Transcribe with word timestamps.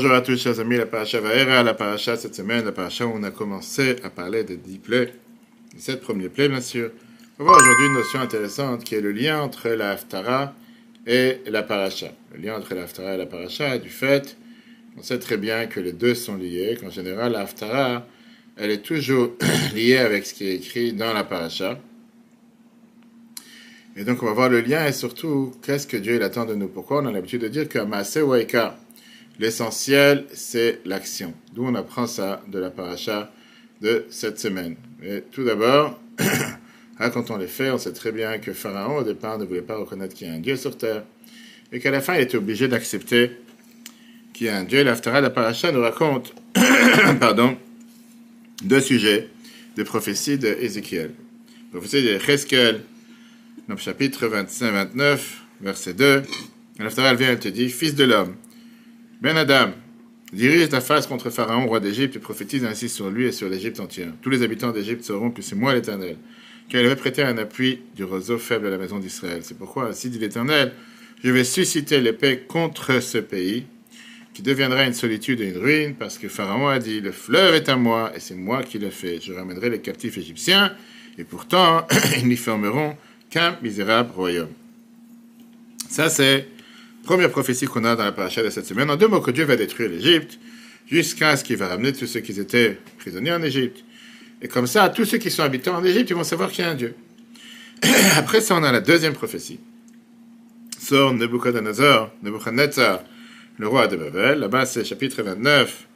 Bonjour 0.00 0.14
à 0.14 0.20
tous, 0.20 0.40
chers 0.40 0.60
amis. 0.60 0.76
La 0.76 0.86
paracha 0.86 1.18
Vaera, 1.18 1.64
la 1.64 1.74
paracha 1.74 2.16
cette 2.16 2.36
semaine, 2.36 2.64
la 2.64 2.70
paracha 2.70 3.04
où 3.04 3.10
on 3.16 3.24
a 3.24 3.32
commencé 3.32 3.96
à 4.04 4.10
parler 4.10 4.44
des 4.44 4.56
dix 4.56 4.78
plaies, 4.78 5.12
les 5.74 5.80
sept 5.80 6.00
premiers 6.00 6.28
plaies, 6.28 6.48
bien 6.48 6.60
sûr. 6.60 6.92
On 7.36 7.42
va 7.42 7.50
voir 7.50 7.60
aujourd'hui 7.60 7.86
une 7.86 7.94
notion 7.94 8.20
intéressante 8.20 8.84
qui 8.84 8.94
est 8.94 9.00
le 9.00 9.10
lien 9.10 9.40
entre 9.40 9.70
la 9.70 9.90
Haftara 9.90 10.54
et 11.04 11.38
la 11.46 11.64
paracha. 11.64 12.12
Le 12.32 12.40
lien 12.40 12.56
entre 12.56 12.76
la 12.76 12.84
Haftara 12.84 13.14
et 13.14 13.16
la 13.16 13.26
paracha 13.26 13.76
du 13.78 13.88
fait 13.88 14.36
on 14.96 15.02
sait 15.02 15.18
très 15.18 15.36
bien 15.36 15.66
que 15.66 15.80
les 15.80 15.92
deux 15.92 16.14
sont 16.14 16.36
liés, 16.36 16.78
qu'en 16.80 16.90
général, 16.90 17.32
la 17.32 17.40
Haftara, 17.40 18.06
elle 18.56 18.70
est 18.70 18.82
toujours 18.82 19.32
liée 19.74 19.98
avec 19.98 20.26
ce 20.26 20.34
qui 20.34 20.46
est 20.46 20.54
écrit 20.54 20.92
dans 20.92 21.12
la 21.12 21.24
paracha. 21.24 21.76
Et 23.96 24.04
donc, 24.04 24.22
on 24.22 24.26
va 24.26 24.32
voir 24.32 24.48
le 24.48 24.60
lien 24.60 24.86
et 24.86 24.92
surtout, 24.92 25.56
qu'est-ce 25.60 25.88
que 25.88 25.96
Dieu 25.96 26.22
attend 26.22 26.44
de 26.44 26.54
nous? 26.54 26.68
Pourquoi 26.68 27.02
on 27.02 27.06
a 27.06 27.10
l'habitude 27.10 27.42
de 27.42 27.48
dire 27.48 27.68
que 27.68 27.80
Maase 27.80 28.18
Waika, 28.18 28.78
L'essentiel, 29.38 30.26
c'est 30.32 30.80
l'action. 30.84 31.32
D'où 31.54 31.64
on 31.64 31.74
apprend 31.74 32.06
ça 32.06 32.42
de 32.48 32.58
la 32.58 32.70
paracha 32.70 33.32
de 33.80 34.04
cette 34.10 34.40
semaine. 34.40 34.74
Mais 35.00 35.22
tout 35.30 35.44
d'abord, 35.44 36.00
quand 36.98 37.30
on 37.30 37.36
les 37.36 37.46
fait, 37.46 37.70
on 37.70 37.78
sait 37.78 37.92
très 37.92 38.10
bien 38.10 38.38
que 38.38 38.52
Pharaon, 38.52 38.98
au 38.98 39.04
départ, 39.04 39.38
ne 39.38 39.44
voulait 39.44 39.62
pas 39.62 39.76
reconnaître 39.76 40.14
qu'il 40.14 40.26
y 40.26 40.30
a 40.30 40.34
un 40.34 40.40
Dieu 40.40 40.56
sur 40.56 40.76
terre. 40.76 41.04
Et 41.70 41.78
qu'à 41.78 41.90
la 41.90 42.00
fin, 42.00 42.14
il 42.14 42.22
était 42.22 42.36
obligé 42.36 42.66
d'accepter 42.66 43.30
qu'il 44.32 44.48
y 44.48 44.50
a 44.50 44.56
un 44.56 44.64
Dieu. 44.64 44.82
L'Aftara 44.82 45.20
de 45.20 45.26
la 45.26 45.30
paracha 45.30 45.70
nous 45.70 45.82
raconte, 45.82 46.34
pardon, 47.20 47.56
deux 48.64 48.80
sujets 48.80 49.28
de 49.76 49.82
prophétie 49.84 50.38
d'Ézéchiel. 50.38 51.12
Prophétie 51.70 52.02
dans 53.68 53.74
le 53.74 53.80
chapitre 53.80 54.26
25-29, 54.26 55.18
verset 55.60 55.94
2. 55.94 56.22
L'Aftara, 56.80 57.14
vient 57.14 57.32
et 57.32 57.38
te 57.38 57.48
dit, 57.48 57.68
Fils 57.68 57.94
de 57.94 58.04
l'homme, 58.04 58.34
ben 59.20 59.36
Adam, 59.36 59.72
dirige 60.32 60.68
ta 60.68 60.80
face 60.80 61.06
contre 61.06 61.30
Pharaon, 61.30 61.66
roi 61.66 61.80
d'Égypte, 61.80 62.16
et 62.16 62.20
prophétise 62.20 62.64
ainsi 62.64 62.88
sur 62.88 63.10
lui 63.10 63.26
et 63.26 63.32
sur 63.32 63.48
l'Égypte 63.48 63.80
entière. 63.80 64.12
Tous 64.22 64.30
les 64.30 64.42
habitants 64.42 64.70
d'Égypte 64.70 65.02
sauront 65.02 65.30
que 65.30 65.42
c'est 65.42 65.56
moi 65.56 65.74
l'Éternel, 65.74 66.16
car 66.68 66.80
il 66.80 66.86
avait 66.86 66.96
prêté 66.96 67.22
un 67.22 67.36
appui 67.38 67.80
du 67.96 68.04
roseau 68.04 68.38
faible 68.38 68.66
à 68.68 68.70
la 68.70 68.78
maison 68.78 68.98
d'Israël. 68.98 69.40
C'est 69.42 69.58
pourquoi, 69.58 69.88
ainsi 69.88 70.08
dit 70.08 70.18
l'Éternel, 70.18 70.72
je 71.24 71.32
vais 71.32 71.44
susciter 71.44 72.00
l'épée 72.00 72.44
contre 72.46 73.02
ce 73.02 73.18
pays, 73.18 73.66
qui 74.34 74.42
deviendra 74.42 74.84
une 74.84 74.92
solitude 74.92 75.40
et 75.40 75.48
une 75.48 75.58
ruine, 75.58 75.94
parce 75.96 76.16
que 76.16 76.28
Pharaon 76.28 76.68
a 76.68 76.78
dit, 76.78 77.00
le 77.00 77.10
fleuve 77.10 77.56
est 77.56 77.68
à 77.68 77.74
moi, 77.74 78.12
et 78.14 78.20
c'est 78.20 78.36
moi 78.36 78.62
qui 78.62 78.78
le 78.78 78.90
fais. 78.90 79.18
Je 79.20 79.32
ramènerai 79.32 79.68
les 79.68 79.80
captifs 79.80 80.16
égyptiens, 80.16 80.72
et 81.18 81.24
pourtant, 81.24 81.84
ils 82.18 82.28
n'y 82.28 82.36
formeront 82.36 82.96
qu'un 83.30 83.58
misérable 83.62 84.12
royaume. 84.14 84.52
Ça, 85.88 86.08
c'est 86.08 86.46
Première 87.04 87.30
prophétie 87.30 87.66
qu'on 87.66 87.84
a 87.84 87.96
dans 87.96 88.04
la 88.04 88.12
paracha 88.12 88.42
de 88.42 88.50
cette 88.50 88.66
semaine. 88.66 88.90
En 88.90 88.96
deux 88.96 89.08
mots, 89.08 89.20
que 89.20 89.30
Dieu 89.30 89.44
va 89.44 89.56
détruire 89.56 89.88
l'Égypte 89.88 90.38
jusqu'à 90.86 91.36
ce 91.36 91.44
qu'il 91.44 91.56
va 91.56 91.68
ramener 91.68 91.92
tous 91.92 92.06
ceux 92.06 92.20
qui 92.20 92.38
étaient 92.38 92.78
prisonniers 92.98 93.32
en 93.32 93.42
Égypte. 93.42 93.84
Et 94.42 94.48
comme 94.48 94.66
ça, 94.66 94.88
tous 94.88 95.04
ceux 95.04 95.18
qui 95.18 95.30
sont 95.30 95.42
habitants 95.42 95.76
en 95.76 95.84
Égypte, 95.84 96.10
ils 96.10 96.16
vont 96.16 96.24
savoir 96.24 96.50
qu'il 96.50 96.64
y 96.64 96.68
a 96.68 96.70
un 96.70 96.74
Dieu. 96.74 96.94
Après 98.16 98.40
ça, 98.40 98.54
on 98.56 98.62
a 98.62 98.72
la 98.72 98.80
deuxième 98.80 99.14
prophétie. 99.14 99.60
Sort 100.78 101.12
Nebuchadnezzar, 101.14 102.12
Nebuchadnezzar, 102.22 103.02
le 103.58 103.68
roi 103.68 103.88
de 103.88 103.96
Babel. 103.96 104.38
Là-bas, 104.38 104.66
c'est 104.66 104.84
chapitre 104.84 105.22
29, 105.22 105.86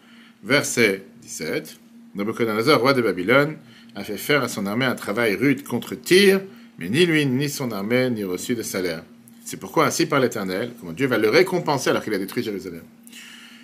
verset 0.42 1.04
17. 1.22 1.76
Nebuchadnezzar, 2.14 2.80
roi 2.80 2.92
de 2.92 3.02
Babylone, 3.02 3.56
a 3.94 4.04
fait 4.04 4.16
faire 4.16 4.42
à 4.42 4.48
son 4.48 4.66
armée 4.66 4.84
un 4.84 4.94
travail 4.94 5.34
rude 5.36 5.62
contre 5.62 5.94
Tyr, 5.94 6.40
mais 6.78 6.88
ni 6.88 7.06
lui 7.06 7.24
ni 7.26 7.48
son 7.48 7.70
armée 7.70 8.10
n'y 8.10 8.24
reçu 8.24 8.54
de 8.54 8.62
salaire. 8.62 9.04
C'est 9.44 9.58
pourquoi 9.58 9.86
ainsi 9.86 10.06
par 10.06 10.20
l'Éternel, 10.20 10.72
comment 10.80 10.92
Dieu 10.92 11.06
va 11.06 11.18
le 11.18 11.28
récompenser 11.28 11.90
alors 11.90 12.02
qu'il 12.02 12.14
a 12.14 12.18
détruit 12.18 12.42
Jérusalem. 12.42 12.82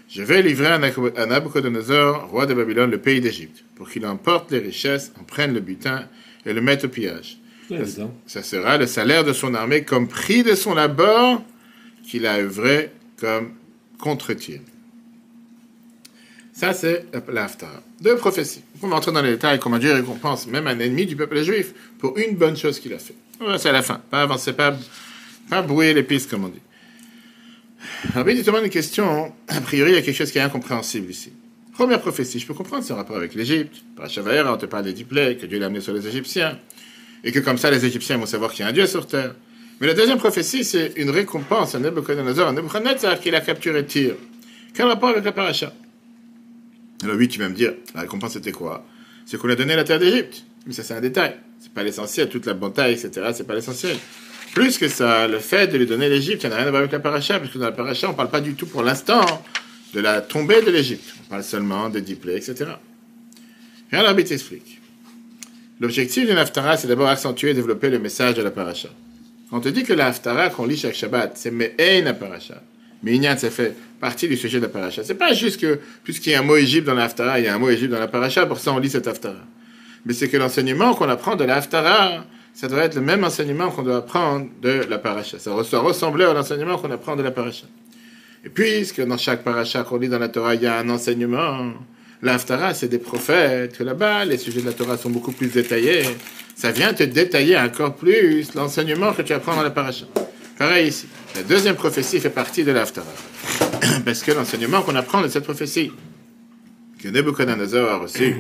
Je 0.09 0.23
vais 0.23 0.43
livrer 0.43 0.69
à 0.69 1.27
Nabucodonosor, 1.27 2.29
roi 2.29 2.47
de 2.47 2.55
Babylone, 2.55 2.91
le 2.91 2.99
pays 2.99 3.21
d'Égypte, 3.21 3.63
pour 3.77 3.91
qu'il 3.91 4.07
emporte 4.07 4.51
les 4.51 4.59
richesses, 4.59 5.13
en 5.21 5.25
prenne 5.25 5.53
le 5.53 5.61
butin 5.61 6.07
et 6.47 6.53
le 6.53 6.61
mette 6.61 6.85
au 6.85 6.89
pillage. 6.89 7.39
Ça, 8.27 8.43
sera 8.43 8.79
le 8.79 8.87
salaire 8.87 9.25
de 9.25 9.35
son 9.35 9.55
armée 9.55 9.85
comme 9.85 10.09
prix 10.09 10.43
de 10.43 10.55
son 10.55 10.75
labeur 10.75 11.43
qu'il 12.03 12.27
a 12.27 12.39
œuvré 12.39 12.91
comme 13.21 13.53
contre-tir. 13.99 14.61
Ça, 16.55 16.73
c'est 16.73 17.05
l'Aftara. 17.29 17.83
Deux 18.01 18.17
prophéties. 18.17 18.63
On 18.83 18.89
va 18.89 18.97
entrer 18.97 19.13
dans 19.13 19.23
les 19.23 19.33
détails, 19.33 19.59
comment 19.59 19.79
Dieu 19.79 19.93
récompense 19.93 20.47
même 20.47 20.67
un 20.67 20.79
ennemi 20.79 21.05
du 21.05 21.15
peuple 21.15 21.43
juif 21.43 21.75
pour 21.99 22.17
une 22.17 22.35
bonne 22.37 22.57
chose 22.57 22.81
qu'il 22.81 22.95
a 22.95 22.99
fait. 22.99 23.15
C'est 23.59 23.69
à 23.69 23.73
la 23.73 23.83
fin. 23.83 24.01
Pas 24.11 24.23
avant, 24.23 24.39
c'est 24.39 24.55
pas 24.55 24.77
pas 25.49 25.63
brouiller 25.63 25.95
les 25.95 26.03
pistes, 26.03 26.31
comme 26.31 26.45
on 26.45 26.49
dit. 26.49 26.61
Alors, 28.15 28.29
il 28.29 28.43
demande 28.43 28.65
une 28.65 28.71
question. 28.71 29.33
A 29.49 29.61
priori, 29.61 29.93
il 29.93 29.95
y 29.95 29.99
a 29.99 30.03
quelque 30.03 30.17
chose 30.17 30.31
qui 30.31 30.39
est 30.39 30.43
incompréhensible 30.43 31.11
ici. 31.11 31.33
Première 31.73 32.01
prophétie, 32.01 32.41
je 32.41 32.47
peux 32.47 32.55
comprendre 32.55 32.85
ce 32.85 32.93
rapport 32.93 33.17
avec 33.17 33.35
l'Égypte. 33.35 33.83
Par 33.97 34.11
Chavaïra, 34.11 34.53
on 34.53 34.57
te 34.57 34.67
parle 34.67 34.85
des 34.85 34.93
dix 34.93 35.05
que 35.05 35.47
Dieu 35.47 35.59
l'a 35.59 35.67
amené 35.67 35.81
sur 35.81 35.93
les 35.93 36.07
Égyptiens. 36.07 36.59
Et 37.23 37.33
que 37.33 37.39
comme 37.39 37.59
ça, 37.59 37.71
les 37.71 37.85
Égyptiens 37.85 38.17
vont 38.17 38.27
savoir 38.27 38.53
qu'il 38.53 38.65
y 38.65 38.67
a 38.67 38.69
un 38.69 38.73
Dieu 38.73 38.87
sur 38.87 39.07
terre. 39.07 39.35
Mais 39.81 39.87
la 39.87 39.95
deuxième 39.95 40.19
prophétie, 40.19 40.65
c'est 40.65 40.95
une 40.97 41.11
récompense 41.11 41.75
à 41.75 41.79
Nebuchadnezzar. 41.79 42.53
Nebuchadnezzar 42.53 43.21
qu'il 43.21 43.35
a 43.35 43.41
capturé 43.41 43.87
Tyr. 43.87 44.15
Quel 44.75 44.87
rapport 44.87 45.11
avec 45.11 45.25
la 45.25 45.33
paracha? 45.33 45.73
Alors 47.05 47.17
oui, 47.17 47.29
tu 47.29 47.39
vas 47.39 47.49
me 47.49 47.55
dire, 47.55 47.75
la 47.95 48.01
récompense 48.01 48.33
c'était 48.33 48.51
quoi? 48.51 48.85
C'est 49.25 49.39
qu'on 49.39 49.49
a 49.49 49.55
donné 49.55 49.77
la 49.77 49.85
terre 49.85 50.01
d'Égypte. 50.01 50.43
Mais 50.67 50.73
ça, 50.73 50.83
c'est 50.83 50.95
un 50.95 51.01
détail. 51.01 51.37
C'est 51.61 51.73
pas 51.73 51.85
l'essentiel. 51.85 52.29
Toute 52.29 52.47
la 52.47 52.55
bonté, 52.55 52.91
etc., 52.91 53.31
c'est 53.33 53.47
pas 53.47 53.55
l'essentiel. 53.55 53.97
Plus 54.55 54.79
que 54.79 54.89
ça, 54.89 55.29
le 55.29 55.39
fait 55.39 55.69
de 55.69 55.79
lui 55.79 55.87
donner 55.87 56.09
l'Égypte, 56.09 56.43
ça 56.43 56.49
n'a 56.49 56.57
rien 56.57 56.67
à 56.67 56.71
voir 56.71 56.81
avec 56.81 56.93
la 56.93 57.01
paracha, 57.01 57.39
parce 57.39 57.53
que 57.53 57.59
dans 57.59 57.67
la 57.67 57.73
paracha, 57.73 58.09
on 58.09 58.13
ne 58.13 58.17
parle 58.17 58.31
pas 58.31 58.41
du 58.41 58.55
tout 58.55 58.67
pour 58.67 58.83
l'instant 58.83 59.25
de 59.95 60.01
la 60.01 60.21
tombée 60.21 60.63
de 60.63 60.71
l'Égypte. 60.71 61.15
On 61.25 61.31
parle 61.31 61.45
seulement 61.45 61.89
des 61.89 62.01
diplômes, 62.01 62.37
etc. 62.37 62.73
Rien 63.91 64.03
l'arbitre 64.03 64.33
explique. 64.33 64.81
L'objectif 65.81 66.27
d'une 66.27 66.39
haftara, 66.39 66.77
c'est 66.77 66.89
d'abord 66.89 67.09
accentuer 67.09 67.51
et 67.51 67.55
développer 67.55 67.89
le 67.89 67.99
message 67.99 68.35
de 68.35 68.43
la 68.43 68.51
paracha. 68.51 68.89
On 69.53 69.61
te 69.61 69.69
dit 69.69 69.85
que 69.85 69.93
la 69.93 70.09
haftara 70.09 70.51
qu'on 70.51 70.67
lit 70.67 70.77
chaque 70.77 70.95
Shabbat, 70.95 71.33
c'est 71.37 71.51
Me'ein 71.51 72.13
paracha, 72.15 72.61
Me'inyan, 73.03 73.37
ça 73.39 73.51
fait 73.51 73.75
partie 74.01 74.29
du 74.29 74.37
sujet 74.37 74.59
de 74.59 74.65
la 74.65 74.69
paracha. 74.69 75.05
C'est 75.05 75.15
pas 75.15 75.33
juste 75.33 75.61
que, 75.61 75.79
puisqu'il 76.03 76.33
y 76.33 76.35
a 76.35 76.41
un 76.41 76.43
mot 76.43 76.57
Égypte 76.57 76.87
dans 76.87 76.95
la 76.95 77.05
haftara, 77.05 77.39
il 77.39 77.45
y 77.45 77.49
a 77.49 77.55
un 77.55 77.59
mot 77.59 77.71
Égypte 77.71 77.93
dans 77.93 78.01
la 78.01 78.09
paracha, 78.09 78.45
pour 78.47 78.59
ça 78.59 78.73
on 78.73 78.79
lit 78.79 78.91
cette 78.91 79.07
haftara. 79.07 79.39
Mais 80.05 80.15
c'est 80.15 80.29
que 80.29 80.37
l'enseignement 80.37 80.95
qu'on 80.95 81.09
apprend 81.09 81.37
de 81.37 81.45
la 81.45 81.57
haftara, 81.57 82.25
ça 82.55 82.69
doit 82.69 82.85
être 82.85 82.97
le 82.97 83.01
même 83.01 83.25
enseignement 83.25 83.71
qu'on 83.71 83.83
doit 83.83 83.99
apprendre 83.99 84.47
de 84.61 84.85
la 84.89 84.99
paracha. 84.99 85.39
Ça 85.39 85.51
doit 85.51 85.81
ressembler 85.81 86.25
à 86.25 86.33
l'enseignement 86.33 86.77
qu'on 86.79 86.91
apprend 86.91 87.17
de 87.17 87.23
la 87.23 87.31
paracha. 87.31 87.67
Et 88.45 88.49
puisque 88.49 89.01
dans 89.01 89.17
chaque 89.17 89.45
paracha 89.45 89.83
qu'on 89.85 89.99
lit 89.99 90.09
dans 90.09 90.19
la 90.19 90.29
Torah, 90.29 90.55
il 90.55 90.63
y 90.63 90.67
a 90.67 90.79
un 90.79 90.89
enseignement, 90.91 91.73
l'Aftara, 92.23 92.75
c'est 92.75 92.89
des 92.89 92.99
prophètes, 92.99 93.79
là-bas, 93.81 94.25
les 94.25 94.39
sujets 94.39 94.61
de 94.61 94.67
la 94.67 94.73
Torah 94.73 94.97
sont 94.97 95.11
beaucoup 95.11 95.33
plus 95.33 95.49
détaillés. 95.49 96.03
Ça 96.57 96.73
vient 96.73 96.93
te 96.93 97.05
détailler 97.05 97.57
encore 97.57 97.95
plus 97.95 98.55
l'enseignement 98.55 99.13
que 99.13 99.23
tu 99.23 99.33
apprends 99.33 99.55
dans 99.55 99.63
la 99.63 99.71
paracha. 99.71 100.07
Pareil 100.59 100.89
ici. 100.89 101.07
La 101.37 101.43
deuxième 101.43 101.77
prophétie 101.77 102.19
fait 102.19 102.31
partie 102.31 102.65
de 102.65 102.73
l'Aftara. 102.73 103.07
Parce 104.05 104.23
que 104.23 104.33
l'enseignement 104.33 104.83
qu'on 104.83 104.97
apprend 104.97 105.23
de 105.23 105.29
cette 105.29 105.45
prophétie, 105.45 105.93
que 107.01 107.09
Nebuchadnezzar 107.09 107.89
a 107.89 107.99
reçu 107.99 108.35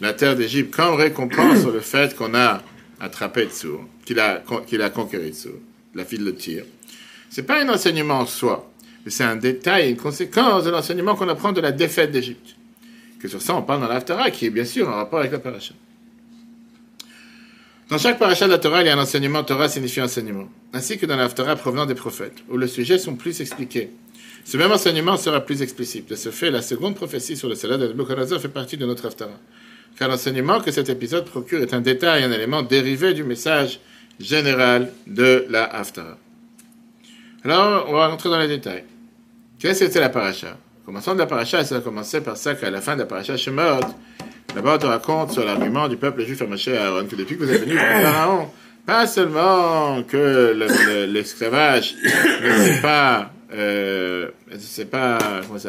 la 0.00 0.14
terre 0.14 0.34
d'Égypte 0.34 0.74
comme 0.74 0.94
récompense 0.94 1.64
le 1.66 1.80
fait 1.80 2.16
qu'on 2.16 2.34
a 2.34 2.62
attrapé 3.00 3.46
Tsur, 3.46 3.86
qu'il 4.04 4.18
a, 4.20 4.42
qu'il 4.66 4.82
a 4.82 4.90
conquéré 4.90 5.30
Tsur, 5.30 5.54
la 5.94 6.04
fille 6.04 6.18
de 6.18 6.30
tir. 6.30 6.64
C'est 7.30 7.42
pas 7.42 7.62
un 7.62 7.68
enseignement 7.68 8.20
en 8.20 8.26
soi, 8.26 8.70
c'est 9.06 9.24
un 9.24 9.36
détail, 9.36 9.90
une 9.90 9.96
conséquence 9.96 10.64
de 10.64 10.70
l'enseignement 10.70 11.14
qu'on 11.14 11.28
apprend 11.28 11.52
de 11.52 11.60
la 11.60 11.72
défaite 11.72 12.10
d'Égypte. 12.10 12.56
Que 13.20 13.28
sur 13.28 13.42
ça, 13.42 13.54
on 13.54 13.62
parle 13.62 13.80
dans 13.80 13.88
l'Aftara, 13.88 14.30
qui 14.30 14.46
est 14.46 14.50
bien 14.50 14.64
sûr 14.64 14.88
en 14.88 14.94
rapport 14.94 15.18
avec 15.18 15.32
la 15.32 15.38
paracha. 15.38 15.74
Dans 17.88 17.98
chaque 17.98 18.18
paracha 18.18 18.46
de 18.46 18.52
la 18.52 18.58
Torah, 18.58 18.82
il 18.82 18.86
y 18.86 18.90
a 18.90 18.94
un 18.94 19.00
enseignement. 19.00 19.42
Torah 19.44 19.68
signifie 19.68 20.00
enseignement. 20.02 20.48
Ainsi 20.74 20.98
que 20.98 21.06
dans 21.06 21.16
l'Aftara 21.16 21.56
provenant 21.56 21.86
des 21.86 21.94
prophètes, 21.94 22.44
où 22.48 22.56
le 22.56 22.66
sujet 22.66 22.98
sont 22.98 23.16
plus 23.16 23.40
expliqués. 23.40 23.90
Ce 24.44 24.56
même 24.56 24.70
enseignement 24.70 25.16
sera 25.16 25.40
plus 25.40 25.62
explicite. 25.62 26.08
De 26.08 26.14
ce 26.14 26.30
fait, 26.30 26.50
la 26.50 26.62
seconde 26.62 26.94
prophétie 26.94 27.36
sur 27.36 27.48
le 27.48 27.54
salaire 27.54 27.78
de 27.78 27.88
Nebuchadnezzar 27.88 28.40
fait 28.40 28.48
partie 28.48 28.76
de 28.76 28.86
notre 28.86 29.06
Aftara 29.06 29.38
car 29.96 30.08
l'enseignement 30.08 30.60
que 30.60 30.70
cet 30.70 30.88
épisode 30.88 31.24
procure 31.24 31.60
est 31.62 31.74
un 31.74 31.80
détail, 31.80 32.24
un 32.24 32.32
élément 32.32 32.62
dérivé 32.62 33.14
du 33.14 33.24
message 33.24 33.80
général 34.20 34.90
de 35.06 35.46
la 35.48 35.64
Haftara. 35.64 36.18
Alors, 37.44 37.86
on 37.88 37.92
va 37.94 38.08
rentrer 38.08 38.28
dans 38.28 38.38
les 38.38 38.48
détails. 38.48 38.84
Qu'est-ce 39.58 39.80
que 39.80 39.86
c'était 39.86 40.00
la 40.00 40.08
paracha? 40.08 40.56
Commençons 40.84 41.14
de 41.14 41.18
la 41.18 41.26
paracha, 41.26 41.64
ça 41.64 41.76
a 41.76 41.80
commencé 41.80 42.20
par 42.20 42.36
ça 42.36 42.54
qu'à 42.54 42.70
la 42.70 42.80
fin 42.80 42.94
de 42.94 43.00
la 43.00 43.06
paracha 43.06 43.36
Shemot, 43.36 43.80
d'abord 44.54 44.76
on 44.76 44.78
te 44.78 44.86
raconte 44.86 45.32
sur 45.32 45.44
l'argument 45.44 45.86
du 45.86 45.96
peuple 45.96 46.24
juif 46.24 46.40
à 46.42 46.46
Moshe 46.46 46.68
Aaron, 46.68 47.06
que 47.06 47.16
depuis 47.16 47.36
que 47.36 47.44
vous 47.44 47.52
êtes 47.52 47.62
venus 47.62 47.78
Pharaon, 47.78 48.48
pas 48.86 49.06
seulement 49.06 50.02
que 50.04 50.54
l'esclavage 51.06 51.94
ne 52.42 52.64
s'est 52.64 52.80
pas, 52.80 53.30
euh, 53.52 54.30
pas 54.90 55.18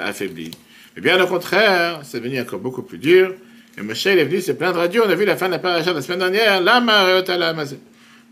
affaibli, 0.02 0.52
mais 0.96 1.02
bien 1.02 1.22
au 1.22 1.28
contraire, 1.28 2.00
c'est 2.04 2.20
devenu 2.20 2.40
encore 2.40 2.60
beaucoup 2.60 2.84
plus 2.84 2.98
dur, 2.98 3.34
et 3.80 3.82
Moshe 3.82 4.06
est 4.06 4.24
venu 4.26 4.42
se 4.42 4.52
plaindre 4.52 4.80
à 4.80 4.88
Dieu. 4.88 5.02
On 5.06 5.10
a 5.10 5.16
vu 5.16 5.26
la 5.26 5.38
fin 5.38 5.48
de 5.48 5.54
la 5.54 5.60
paracha 5.60 5.94
la 5.94 6.02
semaine 6.02 6.20
dernière. 6.20 6.62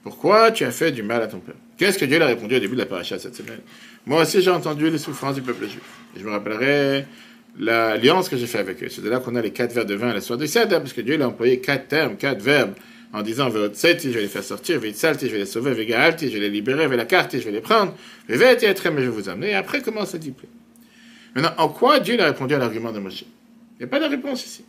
Pourquoi 0.04 0.52
tu 0.52 0.66
as 0.66 0.72
fait 0.72 0.92
du 0.92 1.04
mal 1.04 1.22
à 1.22 1.28
ton 1.28 1.40
peuple? 1.40 1.58
Qu'est-ce 1.78 1.98
que 1.98 2.06
Dieu 2.06 2.22
a 2.22 2.26
répondu 2.26 2.56
au 2.56 2.60
début 2.60 2.74
de 2.74 2.80
la 2.80 2.86
paracha 2.86 3.18
cette 3.18 3.36
semaine? 3.36 3.60
Moi 4.06 4.22
aussi 4.24 4.42
j'ai 4.42 4.52
entendu 4.52 4.90
les 4.90 4.98
souffrances 4.98 5.36
du 5.36 5.42
peuple 5.42 5.68
juif. 5.68 5.82
Je 6.18 6.24
me 6.24 6.32
rappellerai 6.32 7.06
l'alliance 7.60 8.30
que 8.30 8.36
j'ai 8.36 8.48
fait 8.48 8.60
avec 8.60 8.84
eux. 8.84 8.90
C'est 8.90 9.02
de 9.02 9.10
là 9.10 9.20
qu'on 9.20 9.36
a 9.36 9.42
les 9.42 9.52
quatre 9.52 9.74
verbes 9.74 9.88
de 9.88 9.96
vin 9.96 10.10
à 10.10 10.14
la 10.14 10.22
soirée 10.22 10.44
du 10.44 10.48
Seder, 10.48 10.78
parce 10.80 10.94
que 10.94 11.02
Dieu 11.02 11.22
a 11.22 11.28
employé 11.28 11.60
quatre 11.60 11.88
termes, 11.88 12.18
quatre 12.18 12.42
verbes, 12.42 12.74
en 13.14 13.22
disant 13.22 13.50
Veotseti, 13.50 14.12
je 14.12 14.16
vais 14.16 14.24
les 14.24 14.28
faire 14.28 14.44
sortir, 14.44 14.80
Vitsalti, 14.80 15.28
je 15.28 15.32
vais 15.32 15.40
les 15.40 15.46
sauver, 15.46 15.74
Vegalti, 15.74 16.28
je 16.28 16.34
vais 16.34 16.42
les 16.42 16.50
libérer, 16.50 16.88
Velakarti, 16.88 17.40
je 17.40 17.46
vais 17.46 17.52
les 17.52 17.62
prendre, 17.62 17.96
Veveti, 18.28 18.66
mais 18.66 18.74
je 18.74 18.92
vais 18.92 19.08
vous 19.08 19.30
amener. 19.30 19.52
Et 19.52 19.56
après, 19.56 19.82
comment 19.82 20.06
ça 20.06 20.18
dit 20.18 20.34
Maintenant, 21.34 21.54
en 21.58 21.70
quoi 21.70 22.00
Dieu 22.00 22.20
a 22.20 22.26
répondu 22.26 22.54
à 22.54 22.58
l'argument 22.58 22.92
de 22.92 23.00
Moshe? 23.00 23.22
Il 23.22 23.80
n'y 23.80 23.86
a 23.86 23.88
pas 23.88 24.00
de 24.00 24.06
réponse 24.06 24.46
ici. 24.46 24.64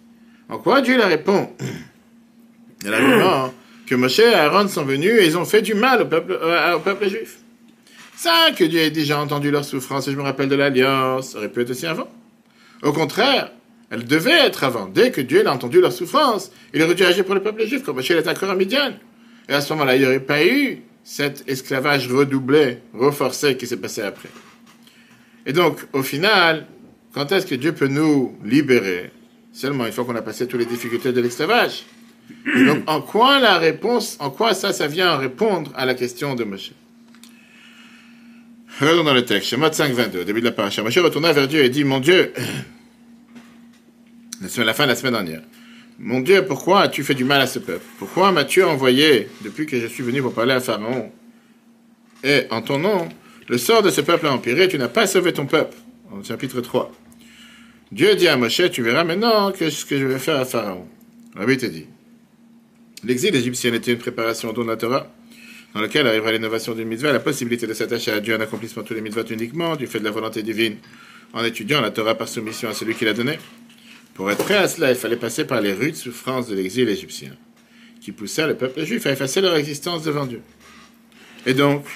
En 0.48 0.58
quoi 0.58 0.80
Dieu 0.80 0.94
Il 0.94 1.00
y 1.00 1.02
a 2.88 2.90
l'argument 2.90 3.52
que 3.86 3.94
Moshe 3.94 4.18
et 4.18 4.34
Aaron 4.34 4.68
sont 4.68 4.84
venus 4.84 5.12
et 5.20 5.26
ils 5.26 5.36
ont 5.36 5.44
fait 5.44 5.62
du 5.62 5.74
mal 5.74 6.02
au 6.02 6.06
peuple, 6.06 6.32
euh, 6.32 6.76
au 6.76 6.80
peuple 6.80 7.08
juif. 7.08 7.38
Ça, 8.16 8.48
que 8.56 8.64
Dieu 8.64 8.80
ait 8.80 8.90
déjà 8.90 9.20
entendu 9.20 9.50
leur 9.50 9.64
souffrance, 9.64 10.08
et 10.08 10.12
je 10.12 10.16
me 10.16 10.22
rappelle 10.22 10.48
de 10.48 10.56
l'alliance, 10.56 11.36
aurait 11.36 11.48
pu 11.48 11.60
être 11.62 11.70
aussi 11.70 11.86
avant. 11.86 12.08
Au 12.82 12.92
contraire, 12.92 13.52
elle 13.90 14.04
devait 14.04 14.46
être 14.46 14.64
avant. 14.64 14.86
Dès 14.86 15.10
que 15.12 15.20
Dieu 15.20 15.46
a 15.46 15.52
entendu 15.52 15.80
leur 15.80 15.92
souffrance, 15.92 16.50
il 16.74 16.82
aurait 16.82 16.94
dû 16.94 17.04
agir 17.04 17.24
pour 17.24 17.34
le 17.34 17.42
peuple 17.42 17.64
juif, 17.66 17.84
comme 17.84 17.96
Moshe 17.96 18.10
est 18.10 18.28
encore 18.28 18.50
à 18.50 18.56
Midian. 18.56 18.92
Et 19.48 19.54
à 19.54 19.60
ce 19.60 19.72
moment-là, 19.72 19.96
il 19.96 20.00
n'y 20.00 20.06
aurait 20.06 20.20
pas 20.20 20.44
eu 20.44 20.82
cet 21.04 21.48
esclavage 21.48 22.08
redoublé, 22.12 22.78
renforcé 22.92 23.56
qui 23.56 23.66
s'est 23.66 23.76
passé 23.76 24.02
après. 24.02 24.28
Et 25.46 25.52
donc, 25.52 25.78
au 25.92 26.02
final, 26.02 26.66
quand 27.14 27.32
est-ce 27.32 27.46
que 27.46 27.54
Dieu 27.54 27.72
peut 27.72 27.86
nous 27.86 28.36
libérer? 28.44 29.10
Seulement 29.58 29.87
une 29.87 29.93
fois 29.93 30.05
qu'on 30.05 30.14
a 30.14 30.22
passé 30.22 30.46
toutes 30.46 30.60
les 30.60 30.66
difficultés 30.66 31.10
de 31.10 31.20
l'esclavage. 31.20 31.82
Donc, 32.46 32.84
en 32.87 33.00
quoi 33.00 33.40
la 33.40 33.58
réponse, 33.58 34.16
en 34.20 34.31
quoi 34.31 34.55
ça, 34.55 34.72
ça 34.72 34.87
vient 34.87 35.16
répondre 35.16 35.72
à 35.75 35.84
la 35.84 35.94
question 35.94 36.37
de 36.37 36.44
Moshe? 36.44 36.70
Regardons 38.78 39.02
dans 39.02 39.14
le 39.14 39.25
texte, 39.25 39.49
Shemot 39.49 39.72
5, 39.72 39.90
22, 39.90 40.25
début 40.25 40.38
de 40.38 40.44
la 40.44 40.52
paracha. 40.52 40.81
Moshe 40.84 40.99
retourna 40.99 41.32
vers 41.32 41.49
Dieu 41.49 41.64
et 41.64 41.70
dit, 41.70 41.82
mon 41.82 41.99
Dieu, 41.99 42.32
la 44.58 44.75
fin 44.75 44.84
de 44.84 44.90
la 44.90 44.94
semaine 44.94 45.14
dernière, 45.14 45.43
mon 45.99 46.20
Dieu, 46.20 46.44
pourquoi 46.46 46.82
as-tu 46.82 47.02
fait 47.02 47.14
du 47.14 47.25
mal 47.25 47.40
à 47.40 47.49
ce 47.49 47.58
peuple? 47.58 47.84
Pourquoi 47.99 48.31
m'as-tu 48.31 48.62
envoyé, 48.62 49.28
depuis 49.40 49.66
que 49.66 49.81
je 49.81 49.88
suis 49.88 50.05
venu 50.05 50.22
pour 50.22 50.34
parler 50.34 50.52
à 50.52 50.60
Pharaon, 50.60 51.10
et 52.22 52.44
en 52.52 52.62
ton 52.62 52.78
nom, 52.78 53.08
le 53.49 53.58
sort 53.58 53.82
de 53.82 53.90
ce 53.90 54.02
peuple 54.02 54.28
a 54.28 54.32
empiré, 54.32 54.69
tu 54.69 54.78
n'as 54.78 54.87
pas 54.87 55.08
sauvé 55.08 55.32
ton 55.32 55.46
peuple 55.46 55.76
En 56.12 56.22
chapitre 56.22 56.60
3. 56.60 56.93
Dieu 57.90 58.14
dit 58.17 58.29
à 58.29 58.37
Moshe, 58.37 58.70
tu 58.70 58.82
verras 58.82 59.05
maintenant 59.05 59.50
que 59.50 59.70
ce 59.70 59.87
que 59.87 59.99
je 59.99 60.05
vais 60.05 60.19
faire 60.19 60.38
à 60.38 60.44
Pharaon. 60.44 60.87
Rabbi 61.35 61.56
te 61.56 61.67
dit, 61.67 61.87
l'exil 63.02 63.35
égyptien 63.35 63.73
était 63.73 63.93
une 63.93 63.99
préparation 63.99 64.50
au 64.50 64.52
don 64.52 64.62
de 64.62 64.69
la 64.69 64.76
Torah, 64.76 65.11
dans 65.75 65.81
lequel 65.81 66.06
arrivera 66.06 66.32
l'innovation 66.32 66.75
d'une 66.75 66.88
mitzvah, 66.88 67.12
la 67.12 67.20
possibilité 67.20 67.67
de 67.67 67.73
s'attacher 67.73 68.11
à 68.11 68.20
Dieu 68.20 68.37
en 68.37 68.40
accomplissement 68.40 68.82
de 68.82 68.88
tous 68.88 68.94
les 68.94 69.00
mitzvahs 69.00 69.31
uniquement, 69.31 69.75
du 69.76 69.87
fait 69.87 70.00
de 70.00 70.05
la 70.05 70.11
volonté 70.11 70.43
divine, 70.43 70.76
en 71.32 71.43
étudiant 71.44 71.81
la 71.81 71.90
Torah 71.90 72.14
par 72.14 72.29
soumission 72.29 72.69
à 72.69 72.75
celui 72.75 72.94
qui 72.94 73.06
l'a 73.06 73.14
donnée. 73.14 73.38
Pour 74.12 74.31
être 74.31 74.44
prêt 74.44 74.56
à 74.56 74.69
cela, 74.69 74.91
il 74.91 74.96
fallait 74.96 75.17
passer 75.17 75.46
par 75.46 75.62
les 75.62 75.73
rudes 75.73 75.96
souffrances 75.96 76.49
de 76.49 76.56
l'exil 76.56 76.88
égyptien, 76.91 77.31
qui 78.02 78.12
poussèrent 78.12 78.49
le 78.49 78.56
peuple 78.56 78.84
juif 78.84 79.06
à 79.06 79.12
effacer 79.12 79.41
leur 79.41 79.56
existence 79.56 80.02
devant 80.05 80.26
Dieu. 80.26 80.43
Et 81.46 81.55
donc, 81.55 81.87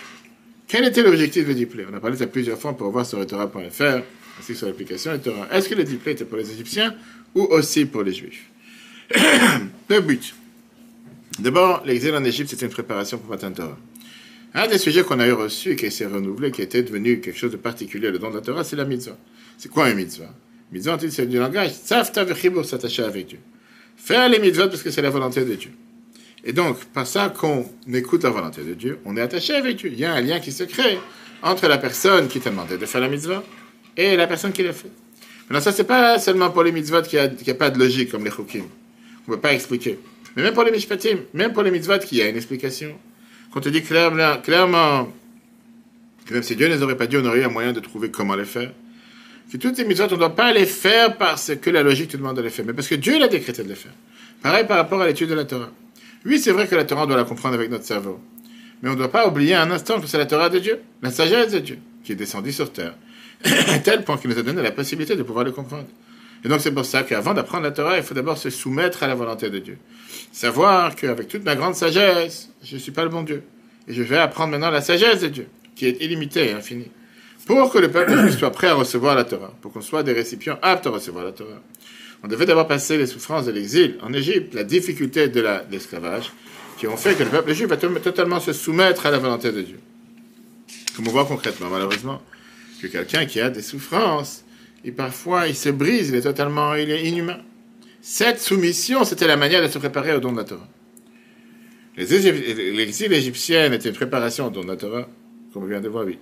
quel 0.69 0.87
était 0.87 1.03
l'objectif 1.03 1.45
du 1.45 1.55
diplôme 1.55 1.89
On 1.93 1.97
a 1.97 2.01
parlé 2.01 2.17
de 2.17 2.21
ça 2.21 2.27
plusieurs 2.27 2.59
fois 2.59 2.75
pour 2.75 2.91
voir 2.91 3.05
sur 3.05 3.27
Torah.fr, 3.27 4.03
sur 4.43 4.67
l'application 4.67 5.17
Torah. 5.19 5.49
Est-ce 5.53 5.69
que 5.69 5.75
le 5.75 5.85
diplôme 5.85 6.15
était 6.15 6.25
pour 6.25 6.39
les 6.39 6.51
Égyptiens 6.51 6.95
ou 7.35 7.43
aussi 7.45 7.85
pour 7.85 8.03
les 8.03 8.13
Juifs? 8.13 8.45
Le 9.89 10.01
but. 10.01 10.35
D'abord, 11.39 11.83
l'exil 11.85 12.15
en 12.15 12.25
Égypte, 12.25 12.51
c'était 12.51 12.67
une 12.67 12.73
préparation 12.73 13.19
pour 13.19 13.31
Matan 13.31 13.53
Torah. 13.53 13.79
Un 14.55 14.67
des 14.69 14.79
sujets 14.79 15.03
qu'on 15.03 15.19
a 15.19 15.27
eu 15.27 15.33
reçu 15.33 15.71
et 15.71 15.77
qui 15.77 15.91
s'est 15.91 16.07
renouvelé, 16.07 16.51
qui 16.51 16.63
était 16.63 16.83
devenu 16.83 17.21
quelque 17.21 17.39
chose 17.39 17.53
de 17.53 17.57
particulier, 17.57 18.11
le 18.11 18.19
don 18.19 18.31
de 18.31 18.37
la 18.37 18.43
Torah, 18.43 18.65
c'est 18.65 18.77
la 18.77 18.85
mitzvah. 18.85 19.17
C'est 19.57 19.71
quoi 19.71 19.89
une 19.89 19.97
mitzvah? 19.97 20.33
Mitzvah, 20.71 20.99
c'est 21.09 21.27
du 21.27 21.39
langage? 21.39 21.73
S'attacher 21.73 23.03
avec 23.03 23.27
Dieu. 23.27 23.39
Faire 23.97 24.29
les 24.29 24.39
mitzvahs 24.39 24.69
parce 24.69 24.83
que 24.83 24.91
c'est 24.91 25.03
la 25.03 25.11
volonté 25.11 25.45
de 25.45 25.55
Dieu. 25.55 25.71
Et 26.45 26.53
donc, 26.53 26.85
par 26.87 27.07
ça 27.07 27.31
qu'on 27.31 27.67
écoute 27.93 28.25
la 28.25 28.31
volonté 28.31 28.63
de 28.63 28.75
Dieu, 28.75 28.99
on 29.05 29.17
est 29.17 29.21
attaché 29.21 29.55
avec 29.55 29.77
Dieu. 29.77 29.91
Il 29.93 29.99
y 29.99 30.05
a 30.05 30.13
un 30.13 30.21
lien 30.21 30.41
qui 30.41 30.53
se 30.53 30.65
crée 30.65 30.99
entre 31.43 31.69
la 31.69 31.79
personne 31.79 32.29
qui 32.29 32.41
t'a 32.41 32.51
demandé 32.51 32.79
de 32.79 32.87
faire 32.87 33.01
la 33.01 33.09
mitzvah 33.09 33.43
et 33.97 34.17
la 34.17 34.27
personne 34.27 34.53
qui 34.53 34.63
l'a 34.63 34.73
fait. 34.73 34.91
Maintenant, 35.49 35.61
ça, 35.61 35.73
c'est 35.73 35.85
pas 35.85 36.19
seulement 36.19 36.51
pour 36.51 36.63
les 36.63 36.73
mitzvot 36.73 37.03
qui 37.03 37.19
a, 37.19 37.29
pas 37.55 37.71
de 37.71 37.79
logique, 37.79 38.11
comme 38.11 38.25
les 38.25 38.31
chukim. 38.31 38.65
On 39.27 39.31
ne 39.31 39.37
peut 39.37 39.41
pas 39.41 39.53
expliquer. 39.53 39.99
Mais 40.37 40.43
même 40.43 40.55
pour 40.55 40.65
les 40.65 40.71
mishpatim, 40.71 41.19
même 41.35 41.53
pour 41.53 41.63
les 41.63 41.71
mitzvot 41.71 41.99
qui 41.99 42.23
a 42.23 42.29
une 42.29 42.37
explication. 42.37 42.99
Quand 43.53 43.61
on 43.61 43.63
te 43.63 43.69
dit 43.69 43.83
clairement, 43.83 44.39
clairement 44.39 45.13
que 46.25 46.35
même 46.35 46.43
si 46.43 46.57
Dieu 46.57 46.69
ne 46.69 46.75
les 46.75 46.83
aurait 46.83 46.97
pas 46.97 47.07
dit, 47.07 47.17
on 47.19 47.25
aurait 47.25 47.41
eu 47.41 47.45
un 47.45 47.51
moyen 47.51 47.73
de 47.73 47.81
trouver 47.81 48.11
comment 48.11 48.35
les 48.35 48.47
faire. 48.47 48.73
Que 49.51 49.59
toutes 49.59 49.77
ces 49.77 49.85
mitzvot, 49.85 50.07
on 50.09 50.13
ne 50.13 50.17
doit 50.17 50.35
pas 50.35 50.53
les 50.53 50.65
faire 50.65 51.19
parce 51.19 51.53
que 51.57 51.69
la 51.69 51.83
logique 51.83 52.09
te 52.09 52.17
demande 52.17 52.37
de 52.37 52.43
les 52.43 52.51
faire, 52.51 52.65
mais 52.65 52.73
parce 52.73 52.89
que 52.89 52.95
Dieu 52.95 53.19
l'a 53.19 53.29
décrété 53.29 53.63
de 53.63 53.69
les 53.69 53.75
faire. 53.75 53.93
Pareil 54.43 54.67
par 54.67 54.79
rapport 54.79 55.03
à 55.03 55.07
l'étude 55.07 55.29
de 55.29 55.35
la 55.35 55.45
Torah. 55.45 55.71
Oui, 56.25 56.39
c'est 56.39 56.53
vrai 56.53 56.67
que 56.67 56.75
la 56.75 56.85
Torah, 56.85 57.03
on 57.03 57.07
doit 57.07 57.17
la 57.17 57.25
comprendre 57.25 57.55
avec 57.55 57.71
notre 57.71 57.85
cerveau. 57.85 58.21
Mais 58.83 58.89
on 58.89 58.93
ne 58.93 58.99
doit 58.99 59.11
pas 59.11 59.29
oublier 59.29 59.55
un 59.55 59.71
instant 59.71 60.01
que 60.01 60.07
c'est 60.07 60.19
la 60.19 60.27
Torah 60.27 60.49
de 60.49 60.59
Dieu, 60.59 60.81
la 61.03 61.11
sagesse 61.11 61.53
de 61.53 61.59
Dieu, 61.59 61.79
qui 62.05 62.13
est 62.13 62.17
descendue 62.17 62.53
sur 62.53 62.73
terre, 62.73 62.95
à 63.45 63.79
tel 63.85 64.05
point 64.05 64.17
qu'il 64.19 64.31
nous 64.31 64.39
a 64.39 64.43
donné 64.43 64.63
la 64.63 64.71
possibilité 64.71 65.17
de 65.17 65.23
pouvoir 65.23 65.45
le 65.45 65.53
comprendre. 65.53 65.87
Et 66.45 66.49
donc 66.49 66.61
c'est 66.61 66.73
pour 66.73 66.85
ça 66.85 67.03
qu'avant 67.03 67.35
d'apprendre 67.35 67.65
la 67.65 67.71
Torah, 67.71 67.97
il 67.97 68.03
faut 68.03 68.15
d'abord 68.15 68.39
se 68.39 68.51
soumettre 68.51 69.03
à 69.03 69.07
la 69.07 69.15
volonté 69.15 69.51
de 69.51 69.59
Dieu. 69.59 69.79
Savoir 70.33 70.97
qu'avec 70.97 71.29
toute 71.29 71.45
ma 71.45 71.55
grande 71.55 71.75
sagesse, 71.75 72.51
je 72.63 72.75
ne 72.75 72.81
suis 72.81 72.93
pas 72.93 73.05
le 73.05 73.11
bon 73.11 73.23
Dieu. 73.23 73.43
Et 73.89 73.95
je 73.95 74.03
vais 74.03 74.19
apprendre 74.19 74.53
maintenant 74.53 74.71
la 74.71 74.81
sagesse 74.81 75.21
de 75.21 75.29
Dieu, 75.29 75.47
qui 75.77 75.87
est 75.87 76.01
illimitée 76.01 76.51
et 76.51 76.53
infinie. 76.53 76.91
Pour 77.47 77.73
que 77.73 77.79
le 77.79 77.91
peuple 77.91 78.31
soit 78.39 78.51
prêt 78.51 78.69
à 78.69 78.75
recevoir 78.75 79.15
la 79.15 79.25
Torah, 79.25 79.53
pour 79.61 79.73
qu'on 79.73 79.81
soit 79.81 80.03
des 80.03 80.13
récipients 80.13 80.59
aptes 80.63 80.87
à 80.87 80.91
recevoir 80.91 81.25
la 81.25 81.33
Torah. 81.33 81.61
On 82.25 82.29
devait 82.29 82.47
d'abord 82.47 82.69
passer 82.69 82.99
les 82.99 83.07
souffrances 83.07 83.47
de 83.47 83.53
l'exil 83.53 83.97
en 84.01 84.13
Égypte, 84.13 84.55
la 84.55 84.63
difficulté 84.63 85.29
de 85.29 85.45
l'esclavage, 85.71 86.33
qui 86.79 86.87
ont 86.87 86.97
fait 86.97 87.15
que 87.15 87.25
le 87.25 87.31
peuple 87.31 87.53
juif 87.53 87.69
va 87.69 87.77
totalement 87.77 88.41
se 88.41 88.53
soumettre 88.53 89.07
à 89.07 89.11
la 89.11 89.19
volonté 89.19 89.51
de 89.51 89.63
Dieu. 89.63 89.81
Comme 90.97 91.09
on 91.09 91.11
voit 91.11 91.25
concrètement, 91.25 91.69
malheureusement, 91.69 92.23
que 92.83 92.89
quelqu'un 92.89 93.27
qui 93.27 93.41
a 93.41 93.49
des 93.49 93.63
souffrances, 93.63 94.45
et 94.85 94.91
parfois 94.91 95.47
il 95.47 95.55
se 95.55 95.69
brise, 95.69 96.09
il 96.09 96.17
est 96.17 96.23
totalement 96.23 96.75
inhumain. 96.75 97.39
Cette 98.01 98.41
soumission, 98.41 99.05
c'était 99.05 99.29
la 99.29 99.37
manière 99.37 99.63
de 99.63 99.69
se 99.69 99.79
préparer 99.79 100.13
au 100.13 100.19
don 100.19 100.33
de 100.33 100.39
la 100.39 100.45
Torah. 100.45 100.69
L'exil 101.97 103.13
égyptien 103.13 103.73
était 103.73 103.89
une 103.91 103.95
préparation 103.95 104.49
au 104.49 104.51
don 104.51 104.63
de 104.63 104.69
la 104.69 104.77
Torah, 104.77 105.09
comme 105.53 105.63
on 105.63 105.67
vient 105.67 105.81
de 105.81 105.89
voir, 105.89 106.05
oui. 106.05 106.19